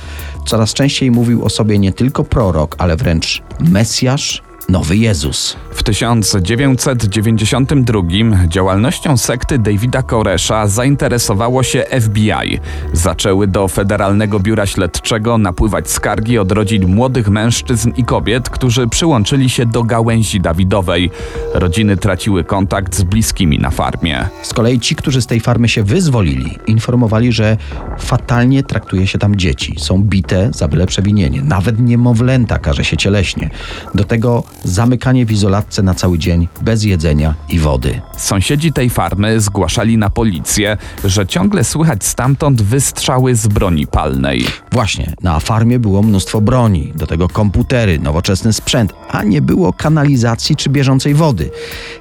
coraz 0.47 0.75
częściej 0.75 1.11
mówił 1.11 1.45
o 1.45 1.49
sobie 1.49 1.79
nie 1.79 1.93
tylko 1.93 2.25
prorok, 2.25 2.75
ale 2.79 2.97
wręcz 2.97 3.43
Mesjasz, 3.61 4.43
nowy 4.69 4.97
Jezus. 4.97 5.57
W 5.71 5.83
1992 5.83 8.03
działalnością 8.49 9.17
sekty 9.17 9.59
Davida 9.59 10.03
Koresza 10.03 10.67
zainteresowało 10.67 11.63
się 11.63 11.85
FBI. 12.01 12.61
Zaczęły 12.93 13.47
do 13.47 13.69
Federalnego 13.69 14.41
Biura 14.41 14.67
Śledczego 14.67 15.39
napływać 15.39 15.91
skargi 15.91 16.39
od 16.39 16.53
rodzin 16.53 16.95
młodych 16.95 17.29
mężczyzn 17.29 17.93
i 17.97 18.05
kobiet, 18.05 18.51
którzy 18.51 18.89
przyłączyli 18.89 19.51
się 19.51 19.67
do 19.67 19.83
gałęzi 19.83 20.41
Dawidowej. 20.41 21.11
Rodziny 21.55 21.97
traciły 21.97 22.45
kontakt 22.45 22.97
z 22.97 23.03
bliskimi 23.03 23.59
na 23.59 23.71
farmie. 23.71 24.29
Z 24.43 24.55
kolei 24.55 24.81
ci, 24.81 24.97
którzy 24.97 25.23
z 25.23 25.27
tej 25.27 25.41
farmy 25.41 25.69
się 25.69 25.83
wyzwolili, 25.83 26.59
informowali, 26.67 27.33
że 27.33 27.57
fatalnie 27.99 28.63
traktuje 28.63 29.07
się 29.07 29.19
tam 29.19 29.37
dzieci. 29.37 29.75
Są 29.79 30.03
bite 30.03 30.51
za 30.55 30.69
byle 30.69 30.87
przewinienie. 30.87 31.43
Nawet 31.43 31.81
niemowlęta 31.81 32.59
karze 32.59 32.85
się 32.85 32.97
cieleśnie. 32.97 33.51
Do 33.95 34.05
tego 34.05 34.45
zamykanie 34.65 35.27
w 35.27 35.33
izolatce 35.33 35.83
na 35.83 35.95
cały 35.95 36.19
dzień, 36.19 36.49
bez 36.63 36.85
jedzenia 36.85 37.35
i 37.49 37.59
wody. 37.59 38.01
Sąsiedzi 38.17 38.73
tej 38.73 38.91
farmy 38.91 39.41
zgłaszali 39.41 39.99
na 39.99 40.11
policję, 40.11 40.77
że 41.05 41.27
ciągle 41.27 41.65
słychać 41.65 42.05
stamtąd 42.05 42.63
wystrzały 42.63 43.35
z 43.35 43.49
broni 43.49 43.87
palnej. 43.87 44.47
Właśnie, 44.73 45.15
na 45.23 45.41
farmie 45.41 45.79
było 45.79 46.03
mnóstwo 46.03 46.41
broni, 46.41 46.93
do 46.95 47.07
tego 47.07 47.29
komputery, 47.29 47.99
nowoczesny 47.99 48.53
sprzęt, 48.53 48.93
a 49.09 49.23
nie 49.23 49.43
było 49.43 49.73
kanalizacji 49.73 50.57
czy 50.57 50.71
bieżącej 50.71 51.15
wody. 51.15 51.51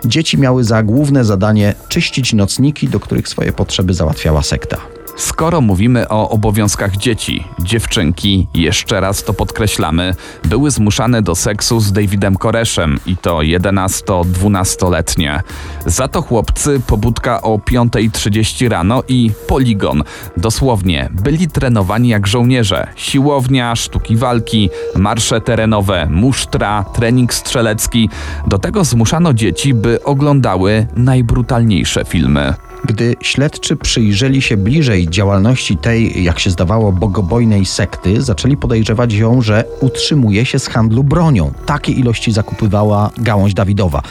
Dzieci 0.05 0.38
miały 0.38 0.63
za 0.63 0.83
główne 0.83 1.25
zadanie 1.25 1.74
czyścić 1.88 2.33
nocniki, 2.33 2.88
do 2.88 3.00
których 3.00 3.27
swoje 3.27 3.53
potrzeby 3.53 3.93
załatwiała 3.93 4.41
sekta. 4.41 4.77
Skoro 5.15 5.62
mówimy 5.62 6.10
o 6.10 6.29
obowiązkach 6.29 6.98
dzieci, 6.98 7.48
dziewczynki, 7.60 8.48
jeszcze 8.53 9.01
raz 9.01 9.24
to 9.24 9.34
podkreślamy, 9.34 10.15
były 10.43 10.72
zmuszane 10.72 11.22
do 11.22 11.36
seksu 11.36 11.79
z 11.79 11.91
Davidem 11.91 12.36
Koreszem 12.36 13.00
i 13.05 13.17
to 13.17 13.38
11-12-letnie. 13.38 15.41
Za 15.86 16.07
to 16.07 16.22
chłopcy 16.22 16.81
pobudka 16.88 17.41
o 17.41 17.57
5.30 17.57 18.69
rano 18.69 19.03
i 19.07 19.31
poligon. 19.48 20.03
Dosłownie, 20.38 21.10
byli 21.12 21.48
trenowani 21.48 22.10
jak 22.10 22.27
żołnierze. 22.27 22.88
Siłownia, 22.95 23.75
sztuki 23.75 24.15
walki, 24.15 24.69
marsze 24.95 25.41
terenowe, 25.41 26.07
musztra, 26.10 26.86
trening 26.93 27.34
strzelecki. 27.34 28.10
Do 28.48 28.60
tego 28.60 28.84
zmuszano 28.84 29.34
dzieci, 29.34 29.74
by 29.74 30.03
oglądały 30.03 30.88
najbrutalniejsze 30.95 32.05
filmy. 32.05 32.53
Gdy 32.88 33.15
śledczy 33.22 33.75
przyjrzeli 33.75 34.42
się 34.42 34.58
bliżej 34.58 35.10
działalności 35.10 35.77
tej, 35.77 36.24
jak 36.24 36.39
się 36.39 36.50
zdawało, 36.50 36.92
bogobojnej 36.92 37.65
sekty, 37.65 38.22
zaczęli 38.22 38.58
podejrzewać 38.58 39.13
ją, 39.13 39.42
że 39.42 39.63
utrzymuje 39.82 40.46
się 40.46 40.60
z 40.60 40.68
handlu 40.68 41.04
bronią. 41.04 41.51
Takie 41.65 41.92
ilości 41.92 42.32
zakupywała 42.32 43.12
gałąź 43.18 43.54
Dawidowa. 43.54 44.01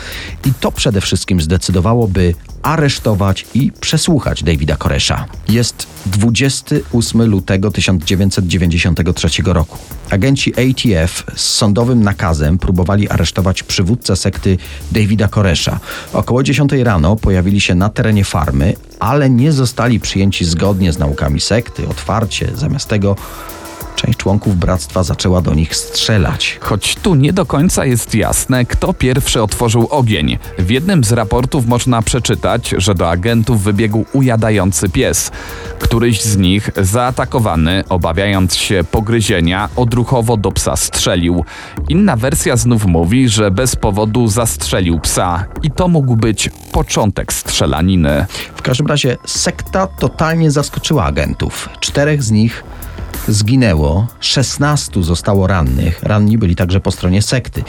I 0.46 0.52
to 0.60 0.72
przede 0.72 1.00
wszystkim 1.00 1.40
zdecydowało, 1.40 2.08
by 2.08 2.34
aresztować 2.64 3.46
i 3.54 3.72
przesłuchać 3.80 4.42
Davida 4.42 4.76
Koresza. 4.76 5.24
Jest 5.48 5.86
28 6.06 7.22
lutego 7.22 7.70
1993 7.70 9.28
roku. 9.44 9.78
Agenci 10.10 10.52
ATF 10.54 11.24
z 11.36 11.40
sądowym 11.40 12.02
nakazem 12.02 12.58
próbowali 12.58 13.08
aresztować 13.08 13.62
przywódcę 13.62 14.16
sekty 14.16 14.58
Davida 14.92 15.28
Koresza. 15.28 15.80
Około 16.12 16.42
10 16.42 16.72
rano 16.72 17.16
pojawili 17.16 17.60
się 17.60 17.74
na 17.74 17.88
terenie 17.88 18.24
farmy, 18.24 18.74
ale 19.00 19.30
nie 19.30 19.52
zostali 19.52 20.00
przyjęci 20.00 20.44
zgodnie 20.44 20.92
z 20.92 20.98
naukami 20.98 21.40
sekty, 21.40 21.88
otwarcie. 21.88 22.50
Zamiast 22.54 22.88
tego 22.88 23.16
część 23.96 24.18
członków 24.18 24.56
bractwa 24.56 25.02
zaczęła 25.02 25.40
do 25.40 25.54
nich 25.54 25.76
strzelać. 25.76 26.58
Choć 26.62 26.96
tu 26.96 27.14
nie 27.14 27.32
do 27.32 27.46
końca 27.46 27.84
jest 27.84 28.14
jasne, 28.14 28.64
kto 28.64 28.92
pierwszy 28.92 29.42
otworzył 29.42 29.88
ogień. 29.90 30.38
W 30.58 30.70
jednym 30.70 31.04
z 31.04 31.12
raportów 31.12 31.66
można 31.66 32.02
przeczytać, 32.02 32.74
że 32.78 32.94
do 32.94 33.10
agentów 33.10 33.62
wybiegł 33.62 34.04
ujadający 34.12 34.88
pies. 34.88 35.30
Któryś 35.78 36.22
z 36.22 36.36
nich, 36.36 36.70
zaatakowany, 36.76 37.84
obawiając 37.88 38.56
się 38.56 38.84
pogryzienia, 38.90 39.68
odruchowo 39.76 40.36
do 40.36 40.52
psa 40.52 40.76
strzelił. 40.76 41.44
Inna 41.88 42.16
wersja 42.16 42.56
znów 42.56 42.86
mówi, 42.86 43.28
że 43.28 43.50
bez 43.50 43.76
powodu 43.76 44.28
zastrzelił 44.28 45.00
psa 45.00 45.44
i 45.62 45.70
to 45.70 45.88
mógł 45.88 46.16
być 46.16 46.50
początek 46.72 47.32
strzelaniny. 47.32 48.26
W 48.56 48.62
każdym 48.62 48.86
razie 48.86 49.16
sekta 49.26 49.86
totalnie 49.86 50.50
zaskoczyła 50.50 51.04
agentów. 51.04 51.68
Czterech 51.80 52.22
z 52.22 52.30
nich 52.30 52.64
zginęło, 53.28 54.06
16 54.20 55.02
zostało 55.02 55.46
rannych. 55.46 56.02
Ranni 56.02 56.38
byli 56.38 56.56
także 56.56 56.80
po 56.80 56.90
stronie 56.90 57.22
sekty. 57.22 57.62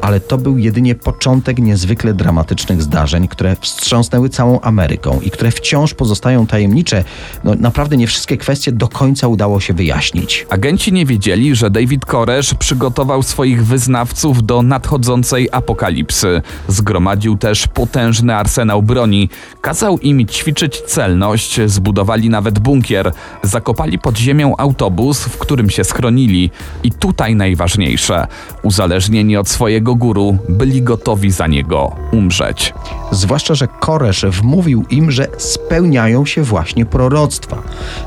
Ale 0.00 0.20
to 0.20 0.38
był 0.38 0.58
jedynie 0.58 0.94
początek 0.94 1.58
niezwykle 1.58 2.14
dramatycznych 2.14 2.82
zdarzeń, 2.82 3.28
które 3.28 3.56
wstrząsnęły 3.60 4.28
całą 4.28 4.60
Ameryką 4.60 5.20
i 5.20 5.30
które 5.30 5.50
wciąż 5.50 5.94
pozostają 5.94 6.46
tajemnicze. 6.46 7.04
No, 7.44 7.54
naprawdę 7.54 7.96
nie 7.96 8.06
wszystkie 8.06 8.36
kwestie 8.36 8.72
do 8.72 8.88
końca 8.88 9.28
udało 9.28 9.60
się 9.60 9.74
wyjaśnić. 9.74 10.46
Agenci 10.50 10.92
nie 10.92 11.06
wiedzieli, 11.06 11.54
że 11.54 11.70
David 11.70 12.06
Koresz 12.06 12.54
przygotował 12.54 13.22
swoich 13.22 13.66
wyznawców 13.66 14.46
do 14.46 14.62
nadchodzącej 14.62 15.48
apokalipsy. 15.52 16.42
Zgromadził 16.68 17.36
też 17.36 17.66
potężny 17.66 18.34
arsenał 18.34 18.82
broni. 18.82 19.28
Kazał 19.60 19.98
im 19.98 20.26
ćwiczyć 20.26 20.80
celność, 20.80 21.60
zbudowali 21.66 22.30
nawet 22.30 22.58
bunkier. 22.58 23.12
Zakopali 23.42 23.98
pod 23.98 24.18
ziemią 24.18 24.54
autobus 24.56 25.01
autobus, 25.02 25.24
w 25.24 25.38
którym 25.38 25.70
się 25.70 25.84
schronili. 25.84 26.50
I 26.82 26.90
tutaj 26.90 27.34
najważniejsze: 27.36 28.26
uzależnieni 28.62 29.36
od 29.36 29.48
swojego 29.48 29.94
guru, 29.94 30.38
byli 30.48 30.82
gotowi 30.82 31.30
za 31.30 31.46
niego 31.46 31.96
umrzeć. 32.12 32.74
Zwłaszcza, 33.10 33.54
że 33.54 33.68
Koresz 33.68 34.24
wmówił 34.24 34.84
im, 34.90 35.10
że 35.10 35.28
spełniają 35.38 36.26
się 36.26 36.42
właśnie 36.42 36.86
proroctwa. 36.86 37.62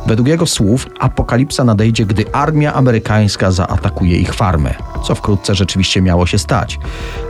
Według 0.07 0.27
jego 0.27 0.45
słów 0.45 0.87
apokalipsa 0.99 1.63
nadejdzie, 1.63 2.05
gdy 2.05 2.25
armia 2.31 2.73
amerykańska 2.73 3.51
zaatakuje 3.51 4.17
ich 4.17 4.33
farmę, 4.33 4.73
co 5.07 5.15
wkrótce 5.15 5.55
rzeczywiście 5.55 6.01
miało 6.01 6.27
się 6.27 6.37
stać. 6.37 6.79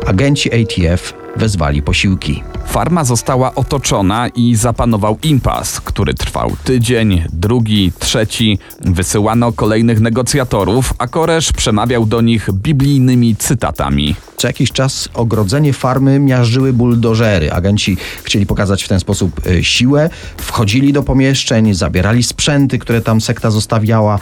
Agenci 0.07 0.49
ATF 0.53 1.24
wezwali 1.35 1.81
posiłki. 1.81 2.43
Farma 2.65 3.03
została 3.03 3.55
otoczona 3.55 4.27
i 4.27 4.55
zapanował 4.55 5.17
impas, 5.23 5.81
który 5.81 6.13
trwał 6.13 6.51
tydzień, 6.63 7.23
drugi, 7.33 7.91
trzeci. 7.99 8.59
Wysyłano 8.81 9.51
kolejnych 9.51 9.99
negocjatorów, 9.99 10.93
a 10.97 11.07
Koresz 11.07 11.51
przemawiał 11.51 12.05
do 12.05 12.21
nich 12.21 12.49
biblijnymi 12.53 13.35
cytatami. 13.35 14.15
Co 14.37 14.47
jakiś 14.47 14.71
czas 14.71 15.09
ogrodzenie 15.13 15.73
farmy 15.73 16.19
miażdżyły 16.19 16.73
buldożery. 16.73 17.51
Agenci 17.51 17.97
chcieli 18.23 18.45
pokazać 18.45 18.83
w 18.83 18.87
ten 18.87 18.99
sposób 18.99 19.47
y, 19.47 19.63
siłę, 19.63 20.09
wchodzili 20.37 20.93
do 20.93 21.03
pomieszczeń, 21.03 21.73
zabierali 21.73 22.23
sprzęty, 22.23 22.79
które 22.79 23.01
tam 23.01 23.21
sekta 23.21 23.51
zostawiała. 23.51 24.19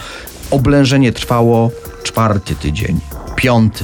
Oblężenie 0.52 1.12
trwało 1.12 1.72
czwarty 2.04 2.56
tydzień, 2.56 3.00
piąty, 3.36 3.84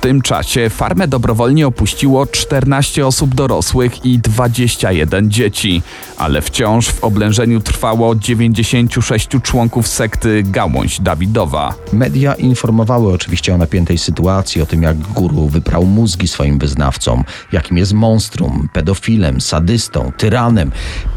tym 0.00 0.22
czasie 0.22 0.70
farmę 0.70 1.08
dobrowolnie 1.08 1.66
opuściło 1.66 2.26
14 2.26 3.06
osób 3.06 3.34
dorosłych 3.34 4.04
i 4.04 4.18
21 4.18 5.30
dzieci, 5.30 5.82
ale 6.16 6.42
wciąż 6.42 6.88
w 6.88 7.04
oblężeniu 7.04 7.60
trwało 7.60 8.14
96 8.14 9.28
członków 9.42 9.88
sekty 9.88 10.42
Gałąź 10.42 11.00
Dawidowa. 11.00 11.74
Media 11.92 12.34
informowały 12.34 13.12
oczywiście 13.12 13.54
o 13.54 13.58
napiętej 13.58 13.98
sytuacji, 13.98 14.62
o 14.62 14.66
tym 14.66 14.82
jak 14.82 14.96
guru 14.98 15.48
wyprał 15.48 15.84
mózgi 15.84 16.28
swoim 16.28 16.58
wyznawcom, 16.58 17.24
jakim 17.52 17.76
jest 17.76 17.92
monstrum, 17.92 18.68
pedofilem, 18.72 19.40
sadystą, 19.40 20.12
tyranem. 20.16 20.70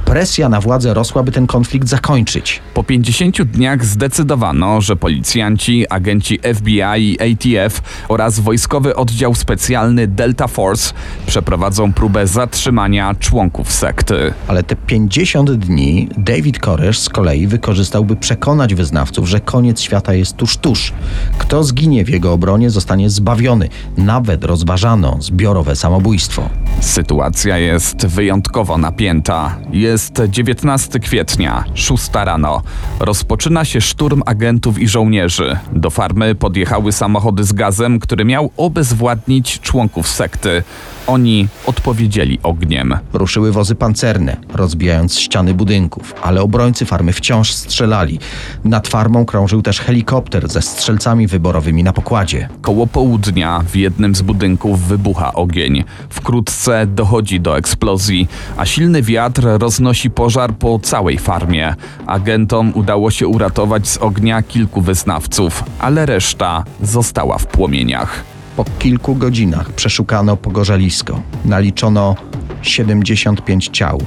Presja 0.05 0.49
na 0.49 0.61
władzę 0.61 0.93
rosła, 0.93 1.23
by 1.23 1.31
ten 1.31 1.47
konflikt 1.47 1.87
zakończyć. 1.87 2.59
Po 2.73 2.83
50 2.83 3.41
dniach 3.41 3.85
zdecydowano, 3.85 4.81
że 4.81 4.95
policjanci, 4.95 5.85
agenci 5.89 6.39
FBI 6.53 6.81
i 6.99 7.17
ATF 7.19 7.81
oraz 8.09 8.39
wojskowy 8.71 8.95
oddział 8.95 9.35
specjalny 9.35 10.07
Delta 10.07 10.47
Force 10.47 10.93
przeprowadzą 11.27 11.93
próbę 11.93 12.27
zatrzymania 12.27 13.15
członków 13.19 13.71
sekty. 13.71 14.33
Ale 14.47 14.63
te 14.63 14.75
50 14.75 15.51
dni 15.51 16.09
David 16.17 16.59
Koresh 16.59 16.99
z 16.99 17.09
kolei 17.09 17.47
wykorzystał, 17.47 18.05
by 18.05 18.15
przekonać 18.15 18.75
wyznawców, 18.75 19.29
że 19.29 19.39
koniec 19.39 19.81
świata 19.81 20.13
jest 20.13 20.35
tuż, 20.35 20.57
tuż. 20.57 20.93
Kto 21.37 21.63
zginie 21.63 22.05
w 22.05 22.09
jego 22.09 22.33
obronie, 22.33 22.69
zostanie 22.69 23.09
zbawiony. 23.09 23.69
Nawet 23.97 24.45
rozważano 24.45 25.17
zbiorowe 25.19 25.75
samobójstwo. 25.75 26.49
Sytuacja 26.79 27.57
jest 27.57 28.05
wyjątkowo 28.05 28.77
napięta. 28.77 29.57
Jest 29.71 30.21
19 30.29 30.99
kwietnia, 30.99 31.63
6 31.73 32.09
rano. 32.13 32.61
Rozpoczyna 32.99 33.65
się 33.65 33.81
szturm 33.81 34.23
agentów 34.25 34.79
i 34.79 34.87
żołnierzy. 34.87 35.57
Do 35.73 35.89
farmy 35.89 36.35
podjechały 36.35 36.91
samochody 36.91 37.43
z 37.43 37.53
gazem, 37.53 37.99
który 37.99 38.25
miał 38.25 38.51
obezwładnić 38.61 39.59
członków 39.59 40.07
sekty. 40.07 40.63
Oni 41.07 41.47
odpowiedzieli 41.65 42.39
ogniem. 42.43 42.97
Ruszyły 43.13 43.51
wozy 43.51 43.75
pancerne, 43.75 44.37
rozbijając 44.53 45.19
ściany 45.19 45.53
budynków, 45.53 46.15
ale 46.21 46.41
obrońcy 46.41 46.85
farmy 46.85 47.13
wciąż 47.13 47.53
strzelali. 47.53 48.19
Nad 48.63 48.87
farmą 48.87 49.25
krążył 49.25 49.61
też 49.61 49.79
helikopter 49.79 50.49
ze 50.49 50.61
strzelcami 50.61 51.27
wyborowymi 51.27 51.83
na 51.83 51.93
pokładzie. 51.93 52.49
Koło 52.61 52.87
południa 52.87 53.63
w 53.67 53.75
jednym 53.75 54.15
z 54.15 54.21
budynków 54.21 54.87
wybucha 54.87 55.33
ogień. 55.33 55.83
Wkrótce 56.09 56.87
dochodzi 56.87 57.39
do 57.39 57.57
eksplozji, 57.57 58.27
a 58.57 58.65
silny 58.65 59.01
wiatr 59.01 59.43
roznosi 59.43 60.09
pożar 60.09 60.53
po 60.53 60.79
całej 60.79 61.17
farmie. 61.17 61.75
Agentom 62.07 62.71
udało 62.75 63.11
się 63.11 63.27
uratować 63.27 63.87
z 63.87 63.97
ognia 63.97 64.41
kilku 64.43 64.81
wyznawców, 64.81 65.63
ale 65.79 66.05
reszta 66.05 66.63
została 66.81 67.37
w 67.37 67.47
płomieniach. 67.47 68.30
Po 68.61 68.65
kilku 68.79 69.15
godzinach 69.15 69.71
przeszukano 69.71 70.37
pogorzelisko. 70.37 71.21
Naliczono 71.45 72.15
75 72.61 73.69
ciał, 73.73 74.01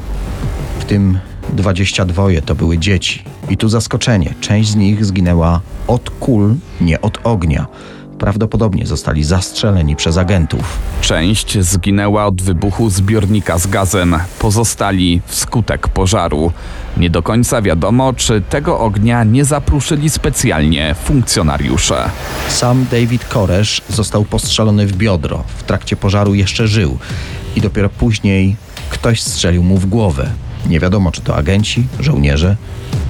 w 0.78 0.84
tym 0.84 1.18
22 1.52 2.26
to 2.44 2.54
były 2.54 2.78
dzieci. 2.78 3.22
I 3.50 3.56
tu 3.56 3.68
zaskoczenie: 3.68 4.34
część 4.40 4.68
z 4.68 4.76
nich 4.76 5.04
zginęła 5.04 5.60
od 5.86 6.10
kul, 6.10 6.54
nie 6.80 7.00
od 7.00 7.18
ognia. 7.24 7.66
Prawdopodobnie 8.24 8.86
zostali 8.86 9.24
zastrzeleni 9.24 9.96
przez 9.96 10.16
agentów. 10.16 10.78
Część 11.00 11.58
zginęła 11.58 12.26
od 12.26 12.42
wybuchu 12.42 12.90
zbiornika 12.90 13.58
z 13.58 13.66
gazem, 13.66 14.16
pozostali 14.38 15.20
wskutek 15.26 15.88
pożaru. 15.88 16.52
Nie 16.96 17.10
do 17.10 17.22
końca 17.22 17.62
wiadomo, 17.62 18.12
czy 18.12 18.40
tego 18.40 18.78
ognia 18.78 19.24
nie 19.24 19.44
zapruszyli 19.44 20.10
specjalnie 20.10 20.94
funkcjonariusze. 21.04 22.10
Sam 22.48 22.86
David 22.90 23.24
Koresh 23.24 23.82
został 23.88 24.24
postrzelony 24.24 24.86
w 24.86 24.96
biodro. 24.96 25.44
W 25.56 25.62
trakcie 25.62 25.96
pożaru 25.96 26.34
jeszcze 26.34 26.68
żył 26.68 26.98
i 27.56 27.60
dopiero 27.60 27.88
później 27.88 28.56
ktoś 28.90 29.22
strzelił 29.22 29.62
mu 29.62 29.78
w 29.78 29.86
głowę. 29.86 30.30
Nie 30.66 30.80
wiadomo, 30.80 31.12
czy 31.12 31.20
to 31.20 31.36
agenci, 31.36 31.86
żołnierze, 32.00 32.56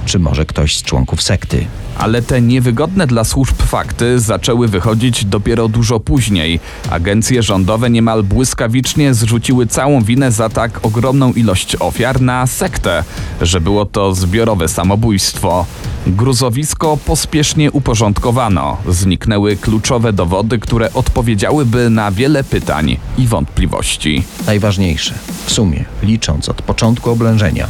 czy 0.05 0.19
może 0.19 0.45
ktoś 0.45 0.77
z 0.77 0.83
członków 0.83 1.21
sekty. 1.21 1.65
Ale 1.97 2.21
te 2.21 2.41
niewygodne 2.41 3.07
dla 3.07 3.23
służb 3.23 3.55
fakty 3.61 4.19
zaczęły 4.19 4.67
wychodzić 4.67 5.25
dopiero 5.25 5.67
dużo 5.67 5.99
później. 5.99 6.59
Agencje 6.89 7.43
rządowe 7.43 7.89
niemal 7.89 8.23
błyskawicznie 8.23 9.13
zrzuciły 9.13 9.67
całą 9.67 10.03
winę 10.03 10.31
za 10.31 10.49
tak 10.49 10.79
ogromną 10.85 11.33
ilość 11.33 11.75
ofiar 11.79 12.21
na 12.21 12.47
sektę, 12.47 13.03
że 13.41 13.61
było 13.61 13.85
to 13.85 14.15
zbiorowe 14.15 14.67
samobójstwo. 14.67 15.65
Gruzowisko 16.07 16.97
pospiesznie 16.97 17.71
uporządkowano. 17.71 18.77
Zniknęły 18.89 19.55
kluczowe 19.55 20.13
dowody, 20.13 20.59
które 20.59 20.93
odpowiedziałyby 20.93 21.89
na 21.89 22.11
wiele 22.11 22.43
pytań 22.43 22.97
i 23.17 23.27
wątpliwości. 23.27 24.23
Najważniejsze, 24.45 25.13
w 25.45 25.51
sumie, 25.51 25.85
licząc 26.03 26.49
od 26.49 26.61
początku 26.61 27.09
oblężenia, 27.09 27.67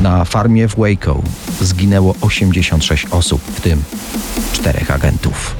na 0.00 0.24
farmie 0.24 0.68
w 0.68 0.74
Waco 0.76 1.22
zginęło 1.60 2.14
86 2.20 3.06
osób, 3.10 3.42
w 3.42 3.60
tym 3.60 3.82
czterech 4.52 4.90
agentów. 4.90 5.56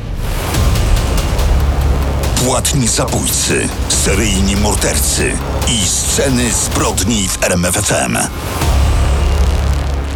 Płatni 2.44 2.88
zabójcy, 2.88 3.68
seryjni 3.88 4.56
mordercy 4.56 5.32
i 5.68 5.86
sceny 5.86 6.52
zbrodni 6.52 7.28
w 7.28 7.44
RMFFM. 7.44 8.16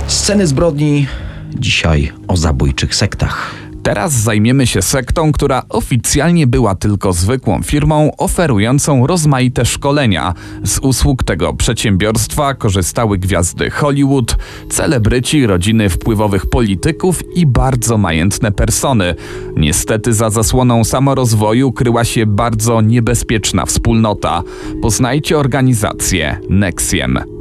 Sceny 0.07 0.47
zbrodni 0.47 1.07
dzisiaj 1.55 2.13
o 2.29 2.37
zabójczych 2.37 2.95
sektach. 2.95 3.64
Teraz 3.85 4.13
zajmiemy 4.13 4.67
się 4.67 4.83
sektą, 4.83 5.33
która 5.33 5.63
oficjalnie 5.69 6.47
była 6.47 6.75
tylko 6.75 7.13
zwykłą 7.13 7.63
firmą 7.63 8.11
oferującą 8.19 9.07
rozmaite 9.07 9.65
szkolenia. 9.65 10.35
Z 10.65 10.79
usług 10.79 11.23
tego 11.23 11.55
przedsiębiorstwa 11.55 12.55
korzystały 12.55 13.19
gwiazdy 13.19 13.71
Hollywood, 13.71 14.37
celebryci, 14.71 15.47
rodziny 15.47 15.89
wpływowych 15.89 16.47
polityków 16.47 17.23
i 17.37 17.47
bardzo 17.47 17.99
majętne 17.99 18.53
persony. 18.53 19.15
Niestety 19.57 20.13
za 20.13 20.31
zasłoną 20.31 20.85
samorozwoju 20.85 21.73
kryła 21.73 22.05
się 22.05 22.27
bardzo 22.27 22.81
niebezpieczna 22.81 23.67
wspólnota. 23.67 24.43
Poznajcie 24.83 25.39
organizację 25.39 26.39
Nexiem. 26.49 27.34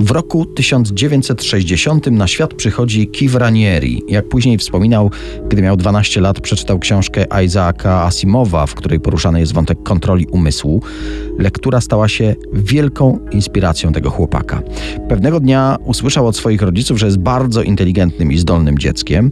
W 0.00 0.10
roku 0.10 0.46
1960 0.46 2.06
na 2.06 2.26
świat 2.26 2.54
przychodzi 2.54 3.06
Kiv 3.06 3.38
Ranieri. 3.38 4.02
Jak 4.08 4.28
później 4.28 4.58
wspominał, 4.58 5.10
gdy 5.48 5.62
miał 5.62 5.76
12 5.76 6.20
lat, 6.20 6.40
przeczytał 6.40 6.78
książkę 6.78 7.24
Isaaca 7.44 8.02
Asimowa, 8.02 8.66
w 8.66 8.74
której 8.74 9.00
poruszany 9.00 9.40
jest 9.40 9.52
wątek 9.52 9.82
kontroli 9.82 10.26
umysłu. 10.26 10.82
Lektura 11.38 11.80
stała 11.80 12.08
się 12.08 12.34
wielką 12.52 13.18
inspiracją 13.32 13.92
tego 13.92 14.10
chłopaka. 14.10 14.62
Pewnego 15.08 15.40
dnia 15.40 15.76
usłyszał 15.84 16.26
od 16.26 16.36
swoich 16.36 16.62
rodziców, 16.62 16.98
że 16.98 17.06
jest 17.06 17.18
bardzo 17.18 17.62
inteligentnym 17.62 18.32
i 18.32 18.38
zdolnym 18.38 18.78
dzieckiem. 18.78 19.30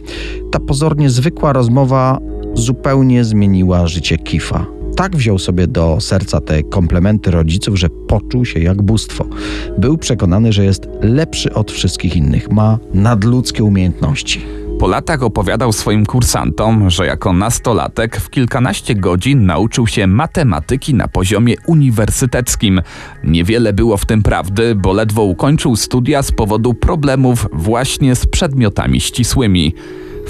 Ta 0.51 0.59
pozornie 0.59 1.09
zwykła 1.09 1.53
rozmowa 1.53 2.19
zupełnie 2.53 3.23
zmieniła 3.23 3.87
życie 3.87 4.17
Kifa 4.17 4.80
tak 4.95 5.15
wziął 5.15 5.39
sobie 5.39 5.67
do 5.67 5.97
serca 5.99 6.41
te 6.41 6.63
komplementy 6.63 7.31
rodziców, 7.31 7.79
że 7.79 7.89
poczuł 7.89 8.45
się 8.45 8.59
jak 8.59 8.81
bóstwo. 8.81 9.25
Był 9.77 9.97
przekonany, 9.97 10.53
że 10.53 10.65
jest 10.65 10.87
lepszy 11.01 11.53
od 11.53 11.71
wszystkich 11.71 12.15
innych, 12.15 12.51
ma 12.51 12.79
nadludzkie 12.93 13.63
umiejętności. 13.63 14.45
Po 14.81 14.87
latach 14.87 15.23
opowiadał 15.23 15.73
swoim 15.73 16.05
kursantom, 16.05 16.89
że 16.89 17.05
jako 17.05 17.33
nastolatek 17.33 18.17
w 18.17 18.29
kilkanaście 18.29 18.95
godzin 18.95 19.45
nauczył 19.45 19.87
się 19.87 20.07
matematyki 20.07 20.93
na 20.93 21.07
poziomie 21.07 21.55
uniwersyteckim. 21.67 22.81
Niewiele 23.23 23.73
było 23.73 23.97
w 23.97 24.05
tym 24.05 24.23
prawdy, 24.23 24.75
bo 24.75 24.93
ledwo 24.93 25.23
ukończył 25.23 25.75
studia 25.75 26.23
z 26.23 26.31
powodu 26.31 26.73
problemów 26.73 27.47
właśnie 27.53 28.15
z 28.15 28.25
przedmiotami 28.25 29.01
ścisłymi. 29.01 29.73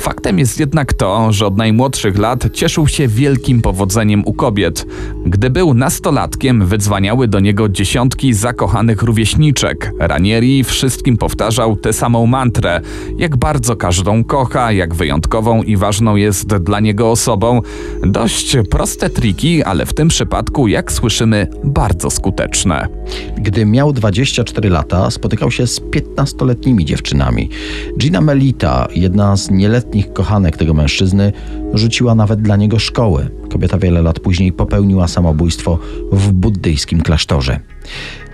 Faktem 0.01 0.39
jest 0.39 0.59
jednak 0.59 0.93
to, 0.93 1.31
że 1.31 1.47
od 1.47 1.57
najmłodszych 1.57 2.17
lat 2.17 2.53
cieszył 2.53 2.87
się 2.87 3.07
wielkim 3.07 3.61
powodzeniem 3.61 4.23
u 4.25 4.33
kobiet. 4.33 4.85
Gdy 5.25 5.49
był 5.49 5.73
nastolatkiem, 5.73 6.65
wydzwaniały 6.65 7.27
do 7.27 7.39
niego 7.39 7.69
dziesiątki 7.69 8.33
zakochanych 8.33 9.03
rówieśniczek. 9.03 9.93
Ranieri 9.99 10.63
wszystkim 10.63 11.17
powtarzał 11.17 11.75
tę 11.75 11.93
samą 11.93 12.25
mantrę, 12.25 12.81
jak 13.17 13.37
bardzo 13.37 13.75
każdą 13.75 14.23
kocha, 14.23 14.71
jak 14.71 14.95
wyjątkową 14.95 15.63
i 15.63 15.77
ważną 15.77 16.15
jest 16.15 16.47
dla 16.47 16.79
niego 16.79 17.11
osobą. 17.11 17.61
Dość 18.03 18.57
proste 18.69 19.09
triki, 19.09 19.63
ale 19.63 19.85
w 19.85 19.93
tym 19.93 20.07
przypadku, 20.07 20.67
jak 20.67 20.91
słyszymy, 20.91 21.47
bardzo 21.63 22.09
skuteczne. 22.09 22.87
Gdy 23.37 23.65
miał 23.65 23.93
24 23.93 24.69
lata, 24.69 25.11
spotykał 25.11 25.51
się 25.51 25.67
z 25.67 25.81
15-letnimi 25.81 26.85
dziewczynami. 26.85 27.49
Gina 27.97 28.21
Melita, 28.21 28.87
jedna 28.95 29.37
z 29.37 29.51
nieletnich 29.51 29.90
kochanek 30.13 30.57
tego 30.57 30.73
mężczyzny, 30.73 31.33
rzuciła 31.73 32.15
nawet 32.15 32.41
dla 32.41 32.55
niego 32.55 32.79
szkołę. 32.79 33.27
Kobieta 33.49 33.77
wiele 33.77 34.01
lat 34.01 34.19
później 34.19 34.53
popełniła 34.53 35.07
samobójstwo 35.07 35.79
w 36.11 36.31
buddyjskim 36.31 37.01
klasztorze. 37.01 37.59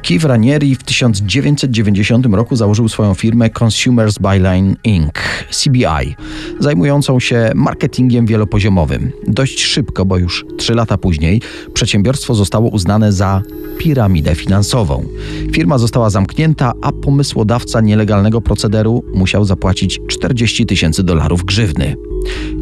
Keith 0.01 0.25
Ranieri 0.25 0.75
w 0.75 0.83
1990 0.83 2.25
roku 2.25 2.55
założył 2.55 2.89
swoją 2.89 3.13
firmę 3.13 3.49
Consumers 3.59 4.17
Byline 4.17 4.75
Inc. 4.83 5.13
CBI, 5.51 6.15
zajmującą 6.59 7.19
się 7.19 7.51
marketingiem 7.55 8.25
wielopoziomowym. 8.25 9.11
Dość 9.27 9.63
szybko, 9.63 10.05
bo 10.05 10.17
już 10.17 10.45
trzy 10.57 10.75
lata 10.75 10.97
później, 10.97 11.41
przedsiębiorstwo 11.73 12.35
zostało 12.35 12.69
uznane 12.69 13.11
za 13.11 13.41
piramidę 13.77 14.35
finansową. 14.35 15.05
Firma 15.51 15.77
została 15.77 16.09
zamknięta, 16.09 16.73
a 16.81 16.91
pomysłodawca 16.91 17.81
nielegalnego 17.81 18.41
procederu 18.41 19.03
musiał 19.13 19.45
zapłacić 19.45 19.99
40 20.07 20.65
tysięcy 20.65 21.03
dolarów 21.03 21.45
grzywny. 21.45 21.95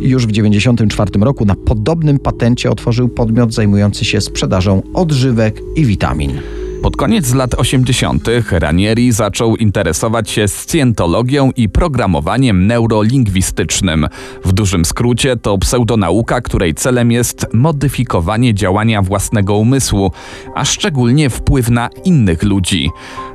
Już 0.02 0.24
w 0.24 0.30
1994 0.30 1.26
roku 1.26 1.46
na 1.46 1.56
podobnym 1.56 2.20
patencie 2.20 2.72
otworzył 2.72 3.10
podmiot 3.10 3.54
zajmujący 3.54 4.06
się 4.06 4.22
sprzedażą 4.22 4.82
odżywek 4.94 5.62
i 5.76 5.86
witamin. 5.86 6.40
Pod 6.86 6.98
koniec 6.98 7.34
lat 7.34 7.56
80. 7.56 8.28
Ranieri 8.52 9.12
zaczął 9.12 9.56
interesować 9.56 10.30
się 10.30 10.48
scjentologią 10.48 11.52
i 11.56 11.70
programowaniem 11.70 12.68
neurolingwistycznym. 12.68 14.08
W 14.46 14.54
dużym 14.54 14.86
skrócie 14.86 15.38
to 15.38 15.58
pseudonauka, 15.58 16.42
której 16.42 16.74
celem 16.74 17.12
jest 17.12 17.48
modyfikowanie 17.54 18.54
działania 18.54 19.02
własnego 19.02 19.56
umysłu, 19.56 20.12
a 20.56 20.66
szczególnie 20.66 21.30
wpływ 21.30 21.70
na 21.70 21.90
innych 22.04 22.44
ludzi. 22.44 22.90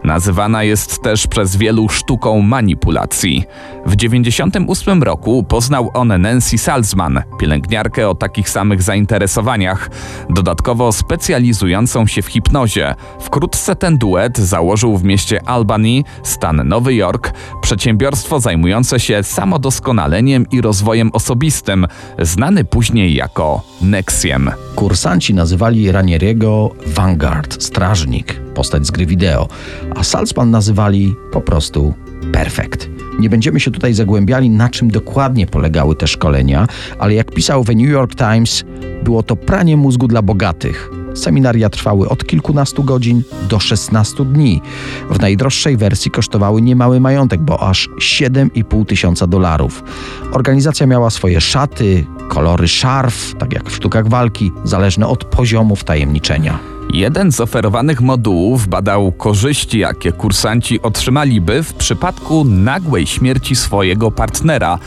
Nazywana 0.04 0.62
jest 0.62 1.02
też 1.02 1.26
przez 1.26 1.56
wielu 1.56 1.88
sztuką 1.88 2.40
manipulacji. 2.40 3.44
W 3.86 3.96
98 3.96 5.02
roku 5.02 5.44
poznał 5.48 5.90
on 5.94 6.08
Nancy 6.22 6.58
Salzman, 6.58 7.22
pielęgniarkę 7.40 8.08
o 8.08 8.14
takich 8.14 8.50
samych 8.50 8.82
zainteresowaniach, 8.82 9.90
dodatkowo 10.30 10.92
specjalizującą 10.92 12.06
się 12.06 12.22
w 12.22 12.26
hipnozie. 12.26 12.94
Wkrótce 13.40 13.76
ten 13.76 13.98
duet 13.98 14.38
założył 14.38 14.96
w 14.96 15.04
mieście 15.04 15.48
Albany, 15.48 16.02
stan 16.22 16.68
Nowy 16.68 16.94
Jork, 16.94 17.32
przedsiębiorstwo 17.62 18.40
zajmujące 18.40 19.00
się 19.00 19.22
samodoskonaleniem 19.22 20.46
i 20.52 20.60
rozwojem 20.60 21.10
osobistym, 21.12 21.86
znany 22.18 22.64
później 22.64 23.14
jako 23.14 23.62
Nexiem. 23.82 24.50
Kursanci 24.74 25.34
nazywali 25.34 25.92
Ranieriego 25.92 26.70
Vanguard, 26.86 27.62
strażnik, 27.62 28.40
postać 28.54 28.86
z 28.86 28.90
gry 28.90 29.06
wideo, 29.06 29.48
a 29.96 30.04
Salzman 30.04 30.50
nazywali 30.50 31.14
po 31.32 31.40
prostu 31.40 31.94
Perfect. 32.32 32.88
Nie 33.20 33.30
będziemy 33.30 33.60
się 33.60 33.70
tutaj 33.70 33.94
zagłębiali, 33.94 34.50
na 34.50 34.68
czym 34.68 34.90
dokładnie 34.90 35.46
polegały 35.46 35.96
te 35.96 36.06
szkolenia, 36.06 36.66
ale 36.98 37.14
jak 37.14 37.30
pisał 37.30 37.64
The 37.64 37.74
New 37.74 37.90
York 37.90 38.14
Times, 38.14 38.64
było 39.04 39.22
to 39.22 39.36
pranie 39.36 39.76
mózgu 39.76 40.08
dla 40.08 40.22
bogatych. 40.22 40.99
Seminaria 41.14 41.70
trwały 41.70 42.08
od 42.08 42.26
kilkunastu 42.26 42.84
godzin 42.84 43.22
do 43.48 43.60
16 43.60 44.24
dni. 44.24 44.62
W 45.10 45.20
najdroższej 45.20 45.76
wersji 45.76 46.10
kosztowały 46.10 46.62
niemały 46.62 47.00
majątek, 47.00 47.40
bo 47.40 47.62
aż 47.68 47.88
7,5 47.98 48.86
tysiąca 48.86 49.26
dolarów. 49.26 49.84
Organizacja 50.32 50.86
miała 50.86 51.10
swoje 51.10 51.40
szaty, 51.40 52.06
kolory 52.28 52.68
szarf, 52.68 53.34
tak 53.38 53.52
jak 53.52 53.70
w 53.70 53.74
sztukach 53.74 54.08
walki, 54.08 54.52
zależne 54.64 55.06
od 55.06 55.24
poziomu 55.24 55.76
wtajemniczenia. 55.76 56.58
Jeden 56.92 57.32
z 57.32 57.40
oferowanych 57.40 58.00
modułów 58.00 58.68
badał 58.68 59.12
korzyści, 59.12 59.78
jakie 59.78 60.12
kursanci 60.12 60.82
otrzymaliby 60.82 61.62
w 61.62 61.74
przypadku 61.74 62.44
nagłej 62.44 63.06
śmierci 63.06 63.56
swojego 63.56 64.10
partnera. 64.10 64.78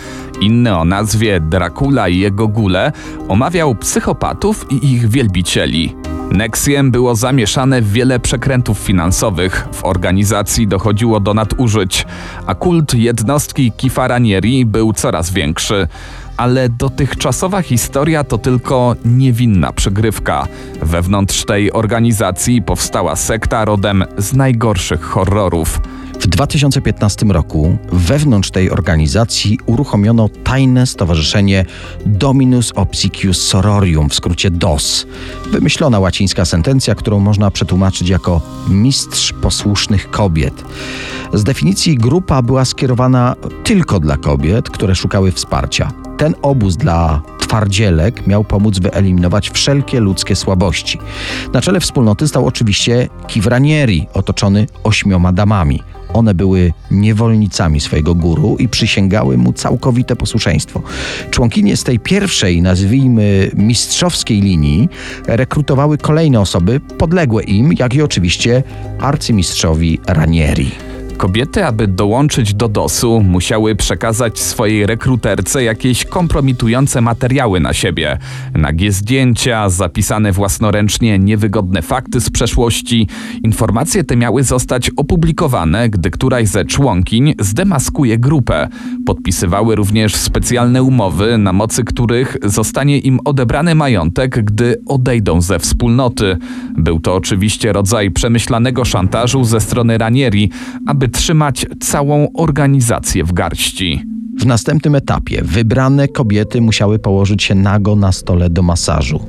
Inny 0.41 0.77
o 0.77 0.85
nazwie 0.85 1.39
Dracula 1.39 2.09
i 2.09 2.19
jego 2.19 2.47
gule 2.47 2.91
omawiał 3.27 3.75
psychopatów 3.75 4.65
i 4.69 4.93
ich 4.93 5.09
wielbicieli. 5.09 5.95
Nexiem 6.31 6.91
było 6.91 7.15
zamieszane 7.15 7.81
w 7.81 7.91
wiele 7.91 8.19
przekrętów 8.19 8.77
finansowych. 8.77 9.67
W 9.73 9.85
organizacji 9.85 10.67
dochodziło 10.67 11.19
do 11.19 11.33
nadużyć, 11.33 12.05
a 12.45 12.55
kult 12.55 12.93
jednostki 12.93 13.71
Kifaranieri 13.71 14.65
był 14.65 14.93
coraz 14.93 15.31
większy 15.31 15.87
ale 16.37 16.69
dotychczasowa 16.69 17.61
historia 17.61 18.23
to 18.23 18.37
tylko 18.37 18.95
niewinna 19.05 19.73
przygrywka. 19.73 20.47
Wewnątrz 20.81 21.45
tej 21.45 21.71
organizacji 21.71 22.61
powstała 22.61 23.15
sekta 23.15 23.65
rodem 23.65 24.05
z 24.17 24.33
najgorszych 24.33 25.01
horrorów. 25.01 25.79
W 26.23 26.27
2015 26.27 27.25
roku 27.25 27.77
wewnątrz 27.91 28.51
tej 28.51 28.71
organizacji 28.71 29.59
uruchomiono 29.65 30.29
tajne 30.43 30.87
stowarzyszenie 30.87 31.65
Dominus 32.05 32.71
Obsequius 32.75 33.41
Sororium, 33.41 34.09
w 34.09 34.15
skrócie 34.15 34.51
DOS. 34.51 35.07
Wymyślona 35.51 35.99
łacińska 35.99 36.45
sentencja, 36.45 36.95
którą 36.95 37.19
można 37.19 37.51
przetłumaczyć 37.51 38.09
jako 38.09 38.41
mistrz 38.69 39.33
posłusznych 39.33 40.11
kobiet. 40.11 40.63
Z 41.33 41.43
definicji 41.43 41.97
grupa 41.97 42.41
była 42.41 42.65
skierowana 42.65 43.35
tylko 43.63 43.99
dla 43.99 44.17
kobiet, 44.17 44.69
które 44.69 44.95
szukały 44.95 45.31
wsparcia. 45.31 45.91
Ten 46.17 46.35
obóz 46.41 46.77
dla 46.77 47.21
twardzielek 47.39 48.27
miał 48.27 48.43
pomóc 48.43 48.79
wyeliminować 48.79 49.49
wszelkie 49.49 49.99
ludzkie 49.99 50.35
słabości. 50.35 50.99
Na 51.53 51.61
czele 51.61 51.79
wspólnoty 51.79 52.27
stał 52.27 52.47
oczywiście 52.47 53.09
Kiwranieri, 53.27 54.07
otoczony 54.13 54.67
ośmioma 54.83 55.33
damami. 55.33 55.83
One 56.13 56.33
były 56.33 56.73
niewolnicami 56.91 57.79
swojego 57.79 58.15
guru 58.15 58.55
i 58.59 58.67
przysięgały 58.67 59.37
mu 59.37 59.53
całkowite 59.53 60.15
posłuszeństwo. 60.15 60.81
Członkinie 61.31 61.77
z 61.77 61.83
tej 61.83 61.99
pierwszej, 61.99 62.61
nazwijmy 62.61 63.51
mistrzowskiej 63.53 64.41
linii, 64.41 64.89
rekrutowały 65.27 65.97
kolejne 65.97 66.39
osoby 66.39 66.79
podległe 66.79 67.43
im, 67.43 67.73
jak 67.73 67.93
i 67.93 68.01
oczywiście 68.01 68.63
arcymistrzowi 68.99 69.99
Ranieri. 70.07 70.92
Kobiety, 71.17 71.65
aby 71.65 71.87
dołączyć 71.87 72.53
do 72.53 72.69
DOS-u, 72.69 73.21
musiały 73.21 73.75
przekazać 73.75 74.39
swojej 74.39 74.85
rekruterce 74.85 75.63
jakieś 75.63 76.05
kompromitujące 76.05 77.01
materiały 77.01 77.59
na 77.59 77.73
siebie. 77.73 78.17
Nagie 78.55 78.91
zdjęcia, 78.91 79.69
zapisane 79.69 80.31
własnoręcznie 80.31 81.19
niewygodne 81.19 81.81
fakty 81.81 82.21
z 82.21 82.29
przeszłości. 82.29 83.07
Informacje 83.43 84.03
te 84.03 84.15
miały 84.15 84.43
zostać 84.43 84.89
opublikowane, 84.89 85.89
gdy 85.89 86.11
któraś 86.11 86.47
ze 86.47 86.65
członkiń 86.65 87.33
zdemaskuje 87.39 88.17
grupę. 88.17 88.67
Podpisywały 89.05 89.75
również 89.75 90.15
specjalne 90.15 90.83
umowy, 90.83 91.37
na 91.37 91.53
mocy 91.53 91.83
których 91.83 92.37
zostanie 92.43 92.99
im 92.99 93.19
odebrany 93.25 93.75
majątek, 93.75 94.43
gdy 94.45 94.81
odejdą 94.85 95.41
ze 95.41 95.59
wspólnoty. 95.59 96.37
Był 96.77 96.99
to 96.99 97.15
oczywiście 97.15 97.73
rodzaj 97.73 98.11
przemyślanego 98.11 98.85
szantażu 98.85 99.43
ze 99.43 99.59
strony 99.59 99.97
Ranieri, 99.97 100.49
aby 100.87 101.02
trzymać 101.07 101.65
całą 101.79 102.27
organizację 102.33 103.23
w 103.23 103.33
garści. 103.33 104.03
W 104.39 104.45
następnym 104.45 104.95
etapie 104.95 105.41
wybrane 105.43 106.07
kobiety 106.07 106.61
musiały 106.61 106.99
położyć 106.99 107.43
się 107.43 107.55
nago 107.55 107.95
na 107.95 108.11
stole 108.11 108.49
do 108.49 108.61
masażu, 108.61 109.19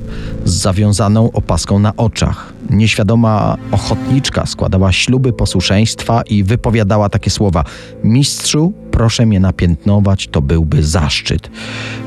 z 0.45 0.53
zawiązaną 0.53 1.33
opaską 1.33 1.79
na 1.79 1.97
oczach. 1.97 2.53
Nieświadoma 2.71 3.57
ochotniczka 3.73 4.47
składała 4.47 4.93
śluby 4.93 5.33
posłuszeństwa 5.33 6.23
i 6.23 6.45
wypowiadała 6.45 7.09
takie 7.09 7.31
słowa: 7.31 7.65
Mistrzu, 8.05 8.73
proszę 8.91 9.27
mnie 9.27 9.41
napiętnować, 9.41 10.29
to 10.29 10.43
byłby 10.43 10.83
zaszczyt. 10.83 11.51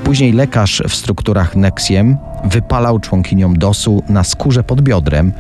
Później 0.04 0.34
lekarz 0.34 0.84
w 0.90 0.96
strukturach 0.96 1.56
Nexiem 1.56 2.18
wypalał 2.46 3.00
członkiniom 3.00 3.58
DOS-u 3.58 4.04
na 4.10 4.24
skórze 4.24 4.64
pod 4.64 4.82
biodrem 4.82 5.32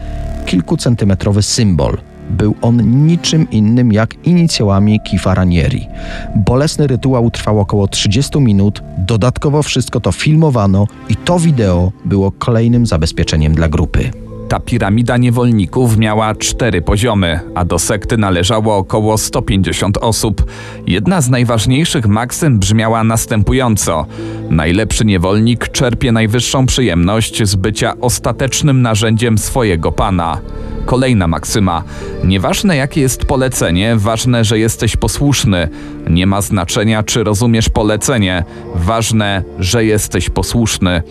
kilkucentymetrowy 0.45 1.41
symbol– 1.43 1.97
był 2.29 2.55
on 2.61 3.05
niczym 3.07 3.47
innym 3.51 3.93
jak 3.93 4.27
inicjałami 4.27 4.99
Kifaranieri. 4.99 5.87
Bolesny 6.35 6.87
rytuał 6.87 7.31
trwał 7.31 7.59
około 7.59 7.87
30 7.87 8.39
minut, 8.39 8.83
dodatkowo 8.97 9.63
wszystko 9.63 9.99
to 9.99 10.11
filmowano 10.11 10.87
i 11.09 11.15
to 11.15 11.39
wideo 11.39 11.91
było 12.05 12.31
kolejnym 12.31 12.85
zabezpieczeniem 12.85 13.55
dla 13.55 13.69
grupy. 13.69 14.11
Ta 14.49 14.59
piramida 14.59 15.17
niewolników 15.17 15.97
miała 15.97 16.35
cztery 16.35 16.81
poziomy, 16.81 17.39
a 17.55 17.65
do 17.65 17.79
sekty 17.79 18.17
należało 18.17 18.77
około 18.77 19.17
150 19.17 19.97
osób. 19.97 20.51
Jedna 20.87 21.21
z 21.21 21.29
najważniejszych 21.29 22.07
maksym 22.07 22.59
brzmiała 22.59 23.03
następująco: 23.03 24.05
Najlepszy 24.49 25.05
niewolnik 25.05 25.69
czerpie 25.69 26.11
najwyższą 26.11 26.65
przyjemność 26.65 27.43
z 27.43 27.55
bycia 27.55 27.93
ostatecznym 28.01 28.81
narzędziem 28.81 29.37
swojego 29.37 29.91
pana. 29.91 30.41
Kolejna 30.85 31.27
maksyma: 31.27 31.83
Nieważne 32.23 32.75
jakie 32.75 33.01
jest 33.01 33.25
polecenie, 33.25 33.95
ważne, 33.95 34.43
że 34.43 34.59
jesteś 34.59 34.95
posłuszny. 34.95 35.69
Nie 36.09 36.27
ma 36.27 36.41
znaczenia, 36.41 37.03
czy 37.03 37.23
rozumiesz 37.23 37.69
polecenie, 37.69 38.43
ważne, 38.75 39.43
że 39.59 39.85
jesteś 39.85 40.29
posłuszny. 40.29 41.01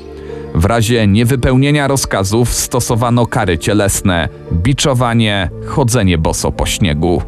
W 0.55 0.65
razie 0.65 1.07
niewypełnienia 1.07 1.89
rozkazów 1.89 2.55
stosowano 2.55 3.27
kary 3.27 3.59
cielesne, 3.59 4.29
biczowanie, 4.53 5.51
chodzenie 5.67 6.19
boso 6.19 6.53
po 6.53 6.67
śniegu. 6.67 7.23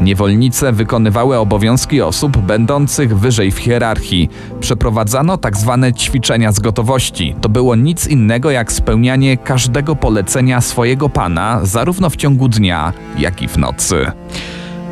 Niewolnice 0.00 0.72
wykonywały 0.72 1.38
obowiązki 1.38 2.02
osób 2.02 2.36
będących 2.36 3.18
wyżej 3.18 3.50
w 3.50 3.58
hierarchii. 3.58 4.30
Przeprowadzano 4.60 5.38
tak 5.38 5.56
zwane 5.56 5.92
ćwiczenia 5.92 6.52
z 6.52 6.60
gotowości. 6.60 7.34
To 7.40 7.48
było 7.48 7.76
nic 7.76 8.06
innego 8.06 8.50
jak 8.50 8.72
spełnianie 8.72 9.36
każdego 9.36 9.96
polecenia 9.96 10.60
swojego 10.60 11.08
pana, 11.08 11.60
zarówno 11.62 12.10
w 12.10 12.16
ciągu 12.16 12.48
dnia, 12.48 12.92
jak 13.18 13.42
i 13.42 13.48
w 13.48 13.56
nocy. 13.56 14.06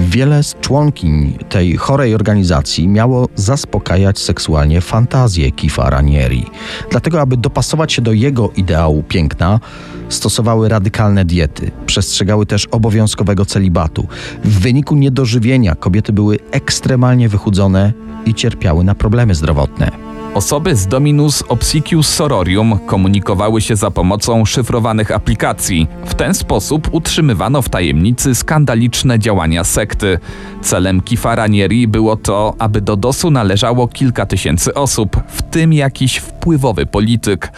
Wiele 0.01 0.43
z 0.43 0.55
członkiń 0.61 1.39
tej 1.49 1.77
chorej 1.77 2.15
organizacji 2.15 2.89
miało 2.89 3.29
zaspokajać 3.35 4.19
seksualnie 4.19 4.81
fantazję 4.81 5.53
Kifa 5.53 5.91
Ranieri. 5.91 6.47
Dlatego, 6.91 7.21
aby 7.21 7.37
dopasować 7.37 7.93
się 7.93 8.03
do 8.03 8.13
jego 8.13 8.51
ideału 8.57 9.03
piękna, 9.03 9.61
stosowały 10.09 10.69
radykalne 10.69 11.25
diety. 11.25 11.71
Przestrzegały 11.87 12.47
też 12.47 12.67
obowiązkowego 12.67 13.45
celibatu. 13.45 14.07
W 14.45 14.61
wyniku 14.61 14.95
niedożywienia 14.97 15.75
kobiety 15.75 16.13
były 16.13 16.39
ekstremalnie 16.51 17.29
wychudzone 17.29 17.93
i 18.27 18.35
cierpiały 18.35 18.85
na 18.85 18.95
problemy 18.95 19.35
zdrowotne. 19.35 20.16
Osoby 20.37 20.77
z 20.77 20.87
Dominus 20.87 21.45
Obsicius 21.49 22.09
Sororium 22.09 22.79
komunikowały 22.87 23.61
się 23.61 23.77
za 23.77 23.91
pomocą 23.91 24.45
szyfrowanych 24.45 25.11
aplikacji. 25.11 25.89
W 26.07 26.15
ten 26.15 26.35
sposób 26.35 26.89
utrzymywano 26.93 27.63
w 27.63 27.69
tajemnicy 27.69 28.35
skandaliczne 28.35 29.19
działania 29.19 29.65
sekty. 29.65 30.19
Celem 30.63 31.01
Kifa 31.01 31.35
Ranieri 31.35 31.89
było 31.89 32.17
to, 32.17 32.55
aby 32.59 32.81
do 32.81 32.97
DOSu 32.97 33.31
należało 33.31 33.89
kilka 33.89 34.27
tysięcy 34.27 34.75
osób, 34.75 35.17
w 35.29 35.43
tym 35.43 35.73
jakiś 35.73 36.17
wpływowy 36.17 36.87
polityk. 36.87 37.53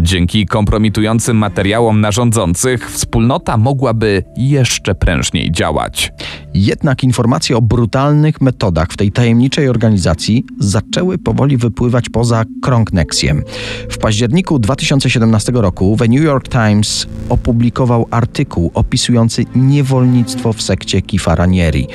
Dzięki 0.00 0.46
kompromitującym 0.46 1.36
materiałom 1.36 2.00
narządzących 2.00 2.90
wspólnota 2.90 3.56
mogłaby 3.56 4.24
jeszcze 4.36 4.94
prężniej 4.94 5.52
działać. 5.52 6.12
Jednak 6.54 7.04
informacje 7.04 7.56
o 7.56 7.62
brutalnych 7.62 8.40
metodach 8.40 8.88
w 8.90 8.96
tej 8.96 9.12
tajemniczej 9.12 9.68
organizacji 9.68 10.44
zaczęły 10.58 11.18
powoli 11.18 11.56
wypływać 11.56 12.10
poza 12.24 12.44
krąg 12.62 12.92
Nexiem. 12.92 13.42
W 13.90 13.98
październiku 13.98 14.58
2017 14.58 15.52
roku 15.52 15.96
The 15.98 16.08
New 16.08 16.22
York 16.22 16.48
Times 16.48 17.06
opublikował 17.28 18.06
artykuł 18.10 18.70
opisujący 18.74 19.44
niewolnictwo 19.54 20.52
w 20.52 20.62
sekcie 20.62 21.02
Kifa 21.02 21.34
Ranieri. 21.34 21.88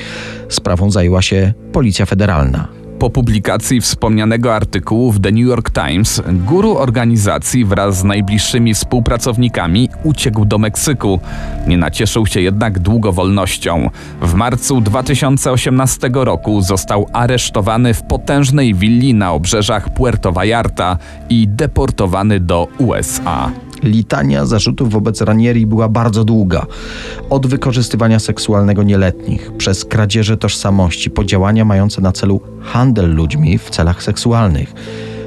Sprawą 0.48 0.90
zajęła 0.90 1.22
się 1.22 1.54
Policja 1.72 2.06
Federalna. 2.06 2.79
Po 3.00 3.10
publikacji 3.10 3.80
wspomnianego 3.80 4.54
artykułu 4.54 5.12
w 5.12 5.20
The 5.20 5.30
New 5.30 5.46
York 5.46 5.70
Times, 5.70 6.22
guru 6.28 6.78
organizacji 6.78 7.64
wraz 7.64 7.98
z 7.98 8.04
najbliższymi 8.04 8.74
współpracownikami 8.74 9.88
uciekł 10.04 10.44
do 10.44 10.58
Meksyku. 10.58 11.20
Nie 11.66 11.78
nacieszył 11.78 12.26
się 12.26 12.40
jednak 12.40 12.78
długo 12.78 13.12
wolnością. 13.12 13.90
W 14.22 14.34
marcu 14.34 14.80
2018 14.80 16.10
roku 16.12 16.60
został 16.60 17.06
aresztowany 17.12 17.94
w 17.94 18.02
potężnej 18.02 18.74
willi 18.74 19.14
na 19.14 19.32
obrzeżach 19.32 19.94
Puerto 19.94 20.32
Vallarta 20.32 20.98
i 21.30 21.48
deportowany 21.48 22.40
do 22.40 22.68
USA. 22.78 23.50
Litania 23.82 24.46
zarzutów 24.46 24.90
wobec 24.90 25.20
Ranieri 25.20 25.66
była 25.66 25.88
bardzo 25.88 26.24
długa. 26.24 26.66
Od 27.30 27.46
wykorzystywania 27.46 28.18
seksualnego 28.18 28.82
nieletnich, 28.82 29.52
przez 29.52 29.84
kradzieże 29.84 30.36
tożsamości, 30.36 31.10
po 31.10 31.24
działania 31.24 31.64
mające 31.64 32.00
na 32.00 32.12
celu 32.12 32.40
handel 32.60 33.14
ludźmi 33.14 33.58
w 33.58 33.70
celach 33.70 34.02
seksualnych. 34.02 34.74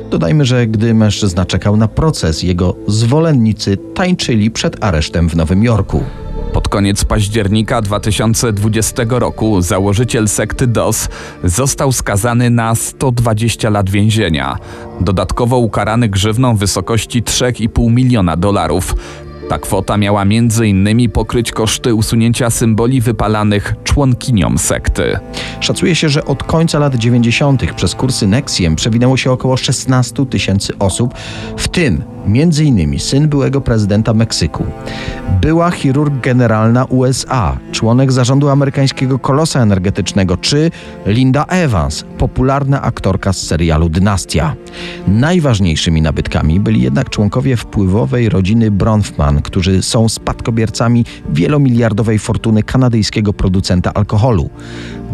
Dodajmy, 0.10 0.46
że 0.46 0.68
gdy 0.68 0.94
mężczyzna 0.94 1.46
czekał 1.46 1.78
na 1.78 1.88
proces, 1.88 2.44
jego 2.44 2.76
zwolennicy 2.88 3.78
tańczyli 3.78 4.52
przed 4.52 4.84
aresztem 4.84 5.30
w 5.30 5.36
Nowym 5.36 5.64
Jorku. 5.64 6.04
Pod 6.54 6.68
koniec 6.68 7.06
października 7.06 7.82
2020 7.82 9.04
roku 9.10 9.62
założyciel 9.62 10.28
sekty 10.28 10.68
DOS 10.68 11.10
został 11.44 11.92
skazany 11.92 12.50
na 12.50 12.76
120 12.76 13.70
lat 13.70 13.90
więzienia. 13.90 14.58
Dodatkowo 15.02 15.58
ukarany 15.58 16.10
grzywną 16.10 16.56
w 16.56 16.60
wysokości 16.60 17.24
3,5 17.24 17.92
miliona 17.92 18.38
dolarów. 18.38 18.96
Ta 19.50 19.60
kwota 19.60 19.98
miała 19.98 20.22
m.in. 20.22 21.10
pokryć 21.12 21.52
koszty 21.52 21.94
usunięcia 21.94 22.50
symboli 22.50 23.02
wypalanych 23.02 23.76
członkiniom 23.84 24.58
sekty. 24.58 25.20
Szacuje 25.60 25.96
się, 25.96 26.10
że 26.10 26.26
od 26.26 26.44
końca 26.44 26.80
lat 26.80 26.96
90. 26.96 27.74
przez 27.76 27.96
kursy 27.96 28.28
Nexiem 28.28 28.76
przewinęło 28.76 29.18
się 29.18 29.32
około 29.32 29.58
16 29.58 30.26
tysięcy 30.26 30.78
osób, 30.80 31.14
w 31.58 31.68
tym 31.68 32.13
m.in. 32.26 33.00
syn 33.00 33.28
byłego 33.28 33.62
prezydenta 33.62 34.14
Meksyku, 34.14 34.66
była 35.42 35.72
chirurg 35.72 36.14
generalna 36.22 36.86
USA, 36.86 37.58
członek 37.72 38.12
zarządu 38.12 38.50
amerykańskiego 38.50 39.20
kolosa 39.20 39.62
energetycznego, 39.62 40.38
czy 40.38 40.72
Linda 41.06 41.46
Evans, 41.46 42.06
popularna 42.18 42.82
aktorka 42.82 43.34
z 43.34 43.38
serialu 43.38 43.90
Dynastia. 43.90 44.56
Najważniejszymi 45.08 46.02
nabytkami 46.02 46.60
byli 46.60 46.82
jednak 46.82 47.10
członkowie 47.10 47.58
wpływowej 47.58 48.30
rodziny 48.30 48.72
Bronfman, 48.72 49.42
którzy 49.42 49.82
są 49.82 50.10
spadkobiercami 50.10 51.06
wielomiliardowej 51.30 52.20
fortuny 52.20 52.64
kanadyjskiego 52.64 53.34
producenta 53.34 53.94
alkoholu. 53.94 54.50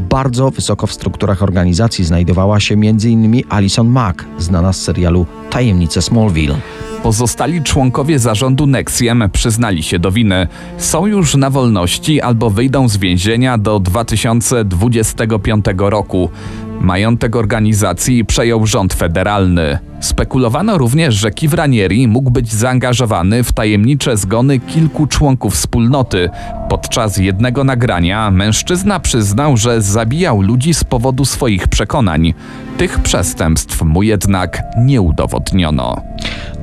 Bardzo 0.09 0.51
wysoko 0.51 0.87
w 0.87 0.93
strukturach 0.93 1.43
organizacji 1.43 2.05
znajdowała 2.05 2.59
się 2.59 2.75
m.in. 2.75 3.43
Alison 3.49 3.87
Mack, 3.87 4.25
znana 4.37 4.73
z 4.73 4.81
serialu 4.81 5.25
Tajemnice 5.49 6.01
Smallville. 6.01 6.55
Pozostali 7.03 7.63
członkowie 7.63 8.19
zarządu 8.19 8.67
Nexiem 8.67 9.23
przyznali 9.33 9.83
się 9.83 9.99
do 9.99 10.11
winy. 10.11 10.47
Są 10.77 11.05
już 11.05 11.35
na 11.35 11.49
wolności 11.49 12.21
albo 12.21 12.49
wyjdą 12.49 12.87
z 12.89 12.97
więzienia 12.97 13.57
do 13.57 13.79
2025 13.79 15.65
roku. 15.77 16.29
Majątek 16.81 17.35
organizacji 17.35 18.25
przejął 18.25 18.65
rząd 18.65 18.93
federalny. 18.93 19.88
Spekulowano 19.99 20.77
również, 20.77 21.15
że 21.15 21.31
Kiv 21.31 21.55
Ranieri 21.55 22.07
mógł 22.07 22.31
być 22.31 22.53
zaangażowany 22.53 23.43
w 23.43 23.51
tajemnicze 23.51 24.17
zgony 24.17 24.59
kilku 24.59 25.07
członków 25.07 25.53
wspólnoty. 25.53 26.29
Podczas 26.69 27.17
jednego 27.17 27.63
nagrania 27.63 28.31
mężczyzna 28.31 28.99
przyznał, 28.99 29.57
że 29.57 29.81
zabijał 29.81 30.41
ludzi 30.41 30.73
z 30.73 30.83
powodu 30.83 31.25
swoich 31.25 31.67
przekonań. 31.67 32.33
Tych 32.77 32.99
przestępstw 32.99 33.81
mu 33.81 34.03
jednak 34.03 34.63
nie 34.77 35.01
udowodniono. 35.01 36.01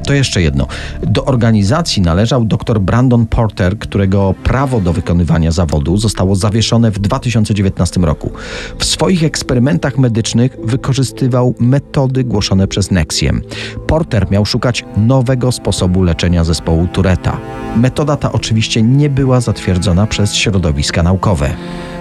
To 0.07 0.15
jeszcze 0.15 0.43
jedno. 0.43 0.67
Do 1.03 1.25
organizacji 1.25 2.03
należał 2.03 2.45
dr 2.45 2.81
Brandon 2.81 3.27
Porter, 3.27 3.79
którego 3.79 4.35
prawo 4.43 4.81
do 4.81 4.93
wykonywania 4.93 5.51
zawodu 5.51 5.97
zostało 5.97 6.37
zawieszone 6.37 6.91
w 6.91 6.99
2019 6.99 8.01
roku. 8.01 8.31
W 8.79 8.85
swoich 8.85 9.25
eksperymentach 9.25 9.99
medycznych 9.99 10.57
wykorzystywał 10.65 11.55
metody 11.61 12.25
głoszone 12.25 12.69
przez 12.69 12.91
Porter 13.87 14.31
miał 14.31 14.47
szukać 14.47 14.85
nowego 14.97 15.53
sposobu 15.53 16.03
leczenia 16.03 16.45
zespołu 16.45 16.87
Tureta. 16.93 17.37
Metoda 17.77 18.17
ta 18.17 18.33
oczywiście 18.33 18.83
nie 18.83 19.11
była 19.11 19.41
zatwierdzona 19.41 20.07
przez 20.07 20.35
środowiska 20.35 21.03
naukowe. 21.03 21.51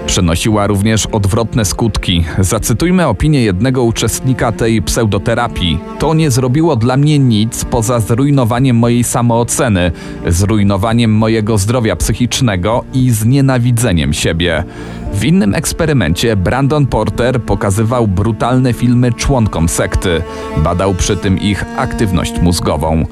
Przynosiła 0.08 0.68
również 0.68 1.06
odwrotne 1.06 1.66
skutki. 1.66 2.26
Zacytujmy 2.40 3.08
opinię 3.08 3.44
jednego 3.44 3.84
uczestnika 3.84 4.52
tej 4.52 4.82
pseudoterapii. 4.82 5.80
To 6.00 6.14
nie 6.14 6.32
zrobiło 6.32 6.76
dla 6.76 6.98
mnie 6.98 7.20
nic 7.20 7.66
poza 7.66 8.00
zrujnowaniem 8.00 8.76
mojej 8.76 9.04
samooceny, 9.04 9.92
zrujnowaniem 10.28 11.12
mojego 11.12 11.58
zdrowia 11.58 11.96
psychicznego 11.96 12.84
i 12.94 13.10
znienawidzeniem 13.10 14.14
siebie. 14.14 14.64
W 15.14 15.26
innym 15.26 15.56
eksperymencie 15.56 16.36
Brandon 16.36 16.88
Porter 16.88 17.42
pokazywał 17.42 18.08
brutalne 18.08 18.74
filmy 18.74 19.14
członkom 19.14 19.70
sekty. 19.70 20.22
Badał 20.58 20.94
przy 20.94 21.18
tym 21.18 21.40
ich 21.40 21.66
aktywność 21.78 22.42
mózgową. 22.42 23.06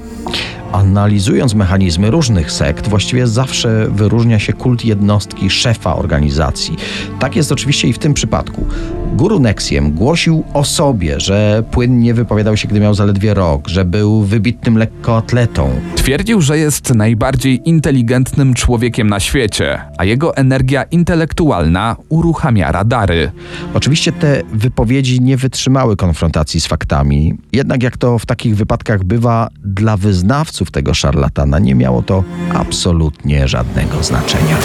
Analizując 0.73 1.53
mechanizmy 1.53 2.11
różnych 2.11 2.51
sekt, 2.51 2.87
właściwie 2.87 3.27
zawsze 3.27 3.87
wyróżnia 3.89 4.39
się 4.39 4.53
kult 4.53 4.85
jednostki 4.85 5.49
szefa 5.49 5.95
organizacji. 5.95 6.75
Tak 7.19 7.35
jest 7.35 7.51
oczywiście 7.51 7.87
i 7.87 7.93
w 7.93 7.99
tym 7.99 8.13
przypadku. 8.13 8.65
Guru 9.13 9.39
Nexiem 9.39 9.91
głosił 9.91 10.43
o 10.53 10.63
sobie, 10.63 11.19
że 11.19 11.63
płynnie 11.71 12.13
wypowiadał 12.13 12.57
się, 12.57 12.67
gdy 12.67 12.79
miał 12.79 12.93
zaledwie 12.93 13.33
rok, 13.33 13.67
że 13.67 13.85
był 13.85 14.23
wybitnym 14.23 14.77
lekkoatletą. 14.77 15.69
Twierdził, 15.95 16.41
że 16.41 16.57
jest 16.57 16.95
najbardziej 16.95 17.69
inteligentnym 17.69 18.53
człowiekiem 18.53 19.09
na 19.09 19.19
świecie, 19.19 19.81
a 19.97 20.05
jego 20.05 20.35
energia 20.35 20.83
intelektualna 20.83 21.95
uruchamia 22.09 22.71
radary. 22.71 23.31
Oczywiście 23.73 24.11
te 24.11 24.41
wypowiedzi 24.53 25.21
nie 25.21 25.37
wytrzymały 25.37 25.95
konfrontacji 25.95 26.61
z 26.61 26.67
faktami, 26.67 27.37
jednak 27.51 27.83
jak 27.83 27.97
to 27.97 28.19
w 28.19 28.25
takich 28.25 28.55
wypadkach 28.55 29.03
bywa, 29.03 29.49
dla 29.63 29.97
wyznawców 29.97 30.62
tego 30.71 30.93
szarlatana 30.93 31.59
nie 31.59 31.75
miało 31.75 32.01
to 32.01 32.23
absolutnie 32.53 33.47
żadnego 33.47 34.03
znaczenia. 34.03 34.57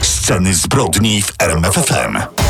Sceny 0.00 0.54
zbrodni 0.54 1.22
w 1.22 1.32
RMFFM. 1.38 2.43